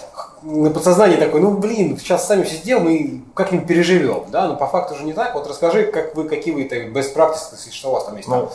на 0.42 0.70
подсознании 0.70 1.16
такой, 1.16 1.40
ну 1.40 1.52
блин, 1.52 1.98
сейчас 1.98 2.26
сами 2.26 2.42
все 2.42 2.56
сделаем 2.56 2.88
и 2.88 3.20
как-нибудь 3.34 3.66
переживем, 3.66 4.24
да, 4.30 4.48
но 4.48 4.56
по 4.56 4.66
факту 4.66 4.94
же 4.94 5.04
не 5.04 5.12
так, 5.12 5.34
вот 5.34 5.46
расскажи, 5.46 5.84
как 5.84 6.14
вы, 6.14 6.28
какие 6.28 6.54
вы, 6.54 6.62
best 6.64 7.14
practices, 7.14 7.70
что 7.70 7.90
у 7.90 7.92
вас 7.92 8.04
там 8.04 8.16
есть, 8.16 8.28
ну, 8.28 8.42
там, 8.42 8.50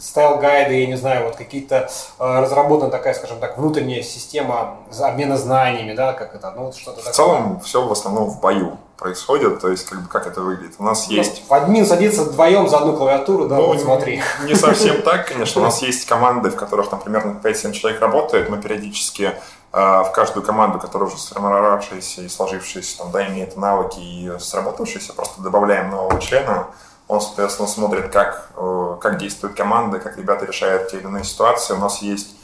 style 0.00 0.31
guide'ы, 0.31 0.80
я 0.80 0.86
не 0.86 0.96
знаю, 0.96 1.26
вот 1.26 1.36
какие-то 1.36 1.90
э, 2.18 2.40
разработана 2.40 2.90
такая, 2.90 3.14
скажем 3.14 3.38
так, 3.38 3.58
внутренняя 3.58 4.02
система 4.02 4.78
обмена 4.98 5.36
знаниями, 5.36 5.94
да, 5.94 6.12
как 6.12 6.34
это, 6.34 6.52
ну 6.56 6.64
вот 6.64 6.76
что-то 6.76 6.98
такое. 6.98 7.12
В 7.12 7.16
целом 7.16 7.60
все 7.60 7.86
в 7.86 7.92
основном 7.92 8.30
в 8.30 8.40
бою 8.40 8.78
происходит, 9.00 9.60
то 9.60 9.70
есть 9.70 9.88
как 9.88 10.02
бы 10.02 10.08
как 10.08 10.26
это 10.26 10.42
выглядит. 10.42 10.74
У 10.78 10.84
нас 10.84 11.08
ну, 11.08 11.16
есть... 11.16 11.42
Админ 11.48 11.86
садится 11.86 12.22
вдвоем 12.22 12.68
за 12.68 12.78
одну 12.78 12.96
клавиатуру, 12.96 13.48
да, 13.48 13.56
ну, 13.56 13.68
вот 13.68 13.80
смотри. 13.80 14.22
Не 14.44 14.54
совсем 14.54 15.02
так, 15.04 15.26
конечно. 15.26 15.60
У 15.60 15.64
нас 15.64 15.80
есть 15.82 16.06
команды, 16.06 16.50
в 16.50 16.56
которых 16.56 16.90
там 16.90 17.00
примерно 17.00 17.40
5-7 17.42 17.72
человек 17.72 18.00
работает. 18.00 18.50
Мы 18.50 18.60
периодически 18.60 19.32
в 19.72 20.10
каждую 20.12 20.44
команду, 20.44 20.80
которая 20.80 21.08
уже 21.08 21.18
сформировавшаяся 21.18 22.22
и 22.22 22.28
сложившаяся, 22.28 22.98
там, 22.98 23.12
да, 23.12 23.28
имеет 23.28 23.56
навыки 23.56 24.00
и 24.00 24.32
сработавшаяся, 24.40 25.12
просто 25.12 25.40
добавляем 25.42 25.90
нового 25.90 26.20
члена, 26.20 26.66
он, 27.10 27.20
соответственно, 27.20 27.66
смотрит, 27.66 28.12
как, 28.12 28.50
э, 28.56 28.96
как 29.00 29.18
действует 29.18 29.56
команда, 29.56 29.98
как 29.98 30.16
ребята 30.16 30.44
решают 30.44 30.90
те 30.90 30.98
или 30.98 31.06
иные 31.06 31.24
ситуации. 31.24 31.74
У 31.74 31.78
нас 31.78 32.02
есть, 32.02 32.36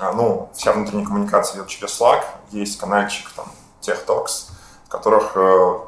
э, 0.00 0.12
ну, 0.12 0.48
вся 0.54 0.72
внутренняя 0.72 1.04
коммуникация 1.04 1.58
идет 1.58 1.68
через 1.68 2.00
Slack, 2.00 2.24
есть 2.50 2.78
каналчик, 2.78 3.30
там, 3.36 3.44
TechTalks, 3.82 4.50
в 4.86 4.88
которых 4.88 5.32
э, 5.34 5.78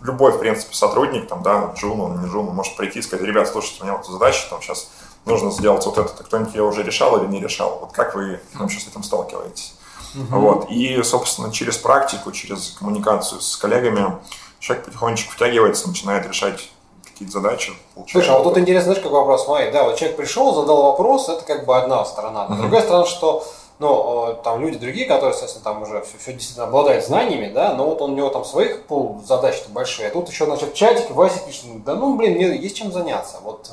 любой, 0.00 0.32
в 0.32 0.38
принципе, 0.38 0.74
сотрудник, 0.74 1.28
там, 1.28 1.42
да, 1.42 1.74
Джун, 1.76 2.00
он 2.00 2.22
не 2.22 2.28
Джун, 2.30 2.46
может 2.46 2.74
прийти 2.76 3.00
и 3.00 3.02
сказать, 3.02 3.26
ребят, 3.26 3.48
слушайте, 3.48 3.82
у 3.82 3.84
меня 3.84 3.98
вот 3.98 4.06
задача, 4.06 4.48
там, 4.48 4.62
сейчас 4.62 4.88
нужно 5.26 5.50
сделать 5.50 5.84
вот 5.84 5.98
это, 5.98 6.24
кто-нибудь 6.24 6.54
ее 6.54 6.62
уже 6.62 6.82
решал 6.82 7.18
или 7.18 7.26
не 7.26 7.40
решал, 7.40 7.80
вот 7.80 7.92
как 7.92 8.14
вы 8.14 8.40
там, 8.56 8.70
сейчас 8.70 8.84
с 8.84 8.88
этим 8.88 9.02
сталкиваетесь? 9.02 9.73
Uh-huh. 10.14 10.38
Вот. 10.38 10.70
И, 10.70 11.02
собственно, 11.02 11.52
через 11.52 11.76
практику, 11.76 12.32
через 12.32 12.76
коммуникацию 12.78 13.40
с 13.40 13.56
коллегами 13.56 14.18
человек 14.60 14.84
потихонечку 14.84 15.32
втягивается, 15.32 15.88
начинает 15.88 16.26
решать 16.26 16.70
какие-то 17.04 17.32
задачи. 17.32 17.72
Слушай, 18.10 18.30
а 18.30 18.38
вот 18.38 18.44
тут 18.44 18.58
интересно, 18.58 18.92
знаешь, 18.92 19.02
какой 19.02 19.18
вопрос? 19.18 19.44
Смотри, 19.44 19.70
да, 19.70 19.84
вот 19.84 19.96
человек 19.96 20.16
пришел, 20.16 20.54
задал 20.54 20.82
вопрос, 20.82 21.28
это 21.28 21.44
как 21.44 21.66
бы 21.66 21.76
одна 21.76 22.04
сторона. 22.04 22.46
Uh-huh. 22.46 22.56
Другая 22.56 22.82
сторона, 22.82 23.06
что 23.06 23.44
ну, 23.78 24.30
э, 24.30 24.36
там 24.42 24.60
люди 24.60 24.78
другие, 24.78 25.06
которые, 25.06 25.34
естественно, 25.34 25.64
там 25.64 25.82
уже 25.82 26.02
все, 26.02 26.18
все 26.18 26.32
действительно 26.32 26.66
обладают 26.66 27.04
знаниями, 27.04 27.52
да, 27.52 27.74
но 27.74 27.86
вот 27.86 28.00
он, 28.00 28.12
у 28.12 28.14
него 28.14 28.30
там 28.30 28.44
своих 28.44 28.86
пол 28.86 29.22
задач-то 29.26 29.68
большие, 29.70 30.08
а 30.08 30.10
тут 30.12 30.28
еще, 30.28 30.44
значит, 30.44 30.74
чатик, 30.74 31.10
Вася 31.10 31.40
пишет, 31.44 31.82
да 31.84 31.94
ну, 31.94 32.16
блин, 32.16 32.34
мне 32.34 32.56
есть 32.56 32.76
чем 32.76 32.92
заняться, 32.92 33.38
вот 33.42 33.72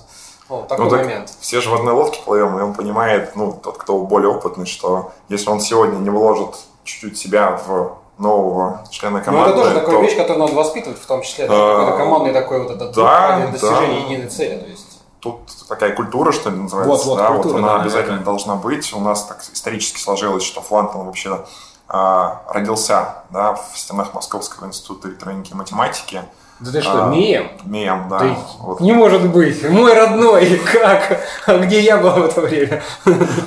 ну, 0.51 0.65
такой 0.67 0.85
ну, 0.85 0.91
так 0.91 1.01
момент. 1.01 1.33
Все 1.39 1.61
же 1.61 1.69
в 1.69 1.73
одной 1.73 1.93
лодке 1.93 2.19
плывем, 2.25 2.57
и 2.59 2.61
он 2.61 2.73
понимает, 2.73 3.35
ну, 3.35 3.53
тот, 3.53 3.77
кто 3.77 3.97
более 3.99 4.29
опытный, 4.29 4.65
что 4.65 5.11
если 5.29 5.49
он 5.49 5.59
сегодня 5.59 5.97
не 5.97 6.09
вложит 6.09 6.55
чуть-чуть 6.83 7.17
себя 7.17 7.59
в 7.65 7.97
нового 8.17 8.83
члена 8.89 9.21
команды. 9.21 9.49
Ну, 9.49 9.55
это 9.55 9.63
тоже 9.63 9.73
то... 9.75 9.85
такая 9.85 10.01
вещь, 10.01 10.15
которую 10.15 10.39
надо 10.39 10.53
воспитывать, 10.53 10.99
в 10.99 11.05
том 11.05 11.21
числе, 11.21 11.47
да, 11.47 11.53
какой-то 11.53 11.97
командный 11.97 12.33
такой 12.33 12.61
вот 12.63 12.71
этот 12.71 12.95
да, 12.95 13.47
достижение 13.47 14.01
да. 14.01 14.07
единой 14.07 14.29
цели. 14.29 14.57
То 14.59 14.67
есть. 14.67 15.01
тут 15.19 15.39
такая 15.67 15.95
культура, 15.95 16.31
что 16.31 16.49
ли, 16.49 16.57
называется, 16.57 16.91
Вот, 16.91 17.05
вот, 17.05 17.17
да, 17.17 17.27
культура, 17.27 17.53
вот 17.53 17.59
она 17.59 17.67
да, 17.75 17.81
обязательно 17.81 18.17
наверное. 18.17 18.25
должна 18.25 18.55
быть. 18.55 18.93
У 18.93 18.99
нас 18.99 19.25
так 19.25 19.41
исторически 19.41 19.99
сложилось, 19.99 20.43
что 20.43 20.61
Флантон 20.61 21.05
вообще 21.05 21.45
а, 21.87 22.43
родился 22.49 23.15
да, 23.31 23.53
в 23.53 23.77
стенах 23.77 24.13
Московского 24.13 24.67
института 24.67 25.09
электроники 25.09 25.51
и 25.51 25.55
математики. 25.55 26.23
Да 26.61 26.71
ты 26.71 26.81
что, 26.81 27.05
А, 27.05 27.09
мем? 27.09 27.49
Мем, 27.65 28.07
да. 28.07 28.19
Да 28.19 28.37
вот. 28.59 28.79
Не 28.81 28.91
может 28.93 29.27
быть. 29.29 29.67
Мой 29.67 29.93
родной. 29.93 30.57
Как? 30.71 31.19
А 31.47 31.57
где 31.57 31.81
я 31.81 31.97
был 31.97 32.11
в 32.11 32.23
это 32.23 32.41
время? 32.41 32.83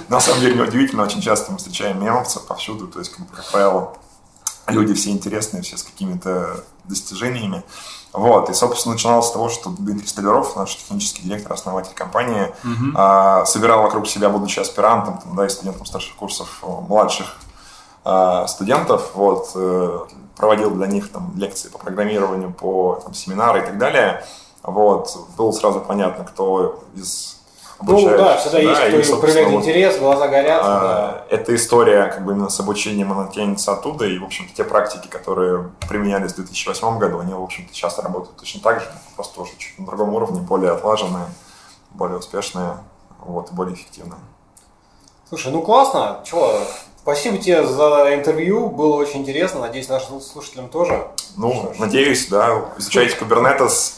На 0.09 0.21
самом 0.21 0.41
деле 0.41 0.57
неудивительно, 0.57 1.05
очень 1.05 1.21
часто 1.21 1.53
мы 1.53 1.59
встречаем 1.59 2.03
мемовцев 2.03 2.45
повсюду, 2.45 2.89
то 2.89 2.99
есть, 2.99 3.13
как, 3.13 3.31
как 3.31 3.45
правило, 3.53 3.93
люди 4.67 4.95
все 4.95 5.11
интересные, 5.11 5.63
все 5.63 5.77
с 5.77 5.85
какими-то 5.85 6.65
достижениями. 6.85 7.63
Вот, 8.13 8.49
и, 8.51 8.55
собственно, 8.55 8.95
начиналось 8.95 9.27
с 9.27 9.33
того, 9.33 9.49
что 9.49 9.71
Дмитрий 9.71 10.07
Столяров, 10.07 10.55
наш 10.57 10.77
технический 10.77 11.23
директор, 11.23 11.53
основатель 11.53 11.95
компании, 11.95 12.53
а, 12.95 13.45
собирал 13.45 13.83
вокруг 13.83 14.07
себя, 14.07 14.29
будучи 14.29 14.61
аспирантом, 14.61 15.19
там, 15.19 15.35
да, 15.37 15.47
и 15.47 15.49
студентом 15.49 15.85
старших 15.87 16.15
курсов, 16.15 16.63
младших 16.63 17.37
студентов, 18.47 19.13
вот, 19.15 19.51
э, 19.55 20.01
проводил 20.37 20.71
для 20.71 20.87
них 20.87 21.11
там 21.11 21.33
лекции 21.37 21.69
по 21.69 21.79
программированию, 21.79 22.53
по 22.53 23.01
там, 23.03 23.15
семинары 23.15 23.61
и 23.61 23.63
так 23.63 23.79
далее. 23.79 24.25
Вот, 24.63 25.17
было 25.37 25.53
сразу 25.53 25.81
понятно, 25.81 26.25
кто 26.25 26.83
из 26.95 27.37
Ну 27.81 28.09
да, 28.17 28.37
всегда 28.39 28.59
есть, 28.59 29.09
и, 29.09 29.11
кто 29.11 29.21
проявляет 29.21 29.51
вот, 29.51 29.63
интерес, 29.63 29.99
глаза 29.99 30.29
горят. 30.29 30.63
да. 30.63 30.81
а, 30.81 31.27
Эта 31.31 31.55
история 31.55 32.07
как 32.07 32.25
бы 32.25 32.33
именно 32.33 32.49
с 32.49 32.59
обучением, 32.61 33.13
она 33.13 33.29
тянется 33.29 33.73
оттуда, 33.73 34.07
и, 34.07 34.19
в 34.19 34.25
общем-то, 34.25 34.55
те 34.55 34.65
практики, 34.65 35.07
которые 35.09 35.71
применялись 35.89 36.33
в 36.33 36.37
2008 36.37 36.99
году, 36.99 37.21
они, 37.21 37.33
в 37.35 37.43
общем-то, 37.43 37.75
часто 37.75 38.03
работают 38.03 38.37
точно 38.37 38.61
так 38.61 38.81
же, 38.81 38.87
просто 39.17 39.41
уже 39.41 39.53
чуть 39.59 39.79
на 39.79 39.87
другом 39.87 40.15
уровне, 40.15 40.41
более 40.41 40.73
отлаженные, 40.73 41.27
более 41.91 42.19
успешные, 42.19 42.79
вот, 43.21 43.51
более 43.53 43.75
эффективные. 43.75 44.21
Слушай, 45.29 45.53
ну 45.53 45.63
классно. 45.63 46.21
Чего? 46.25 46.53
Спасибо 47.05 47.37
тебе 47.37 47.67
за 47.67 48.15
интервью. 48.15 48.71
Было 48.71 48.97
очень 48.97 49.21
интересно. 49.21 49.61
Надеюсь, 49.61 49.89
нашим 49.91 50.23
слушателям 50.23 50.69
тоже. 50.71 51.07
Ну, 51.37 51.53
Что 51.53 51.75
ж. 51.75 51.79
надеюсь, 51.79 52.29
да, 52.29 52.65
изучайте 52.79 53.15
Kubernetes, 53.17 53.97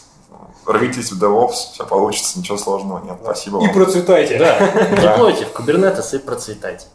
рвитесь 0.67 1.13
в 1.13 1.23
DevOps, 1.23 1.53
все 1.73 1.87
получится, 1.87 2.37
ничего 2.37 2.59
сложного 2.59 3.05
нет. 3.05 3.17
Спасибо 3.23 3.59
И 3.63 3.67
вам. 3.67 3.75
процветайте. 3.75 4.39
Да, 4.39 4.59
деплойте 5.01 5.47
в 5.47 5.53
Kubernetes 5.55 6.17
и 6.17 6.19
процветайте. 6.19 6.87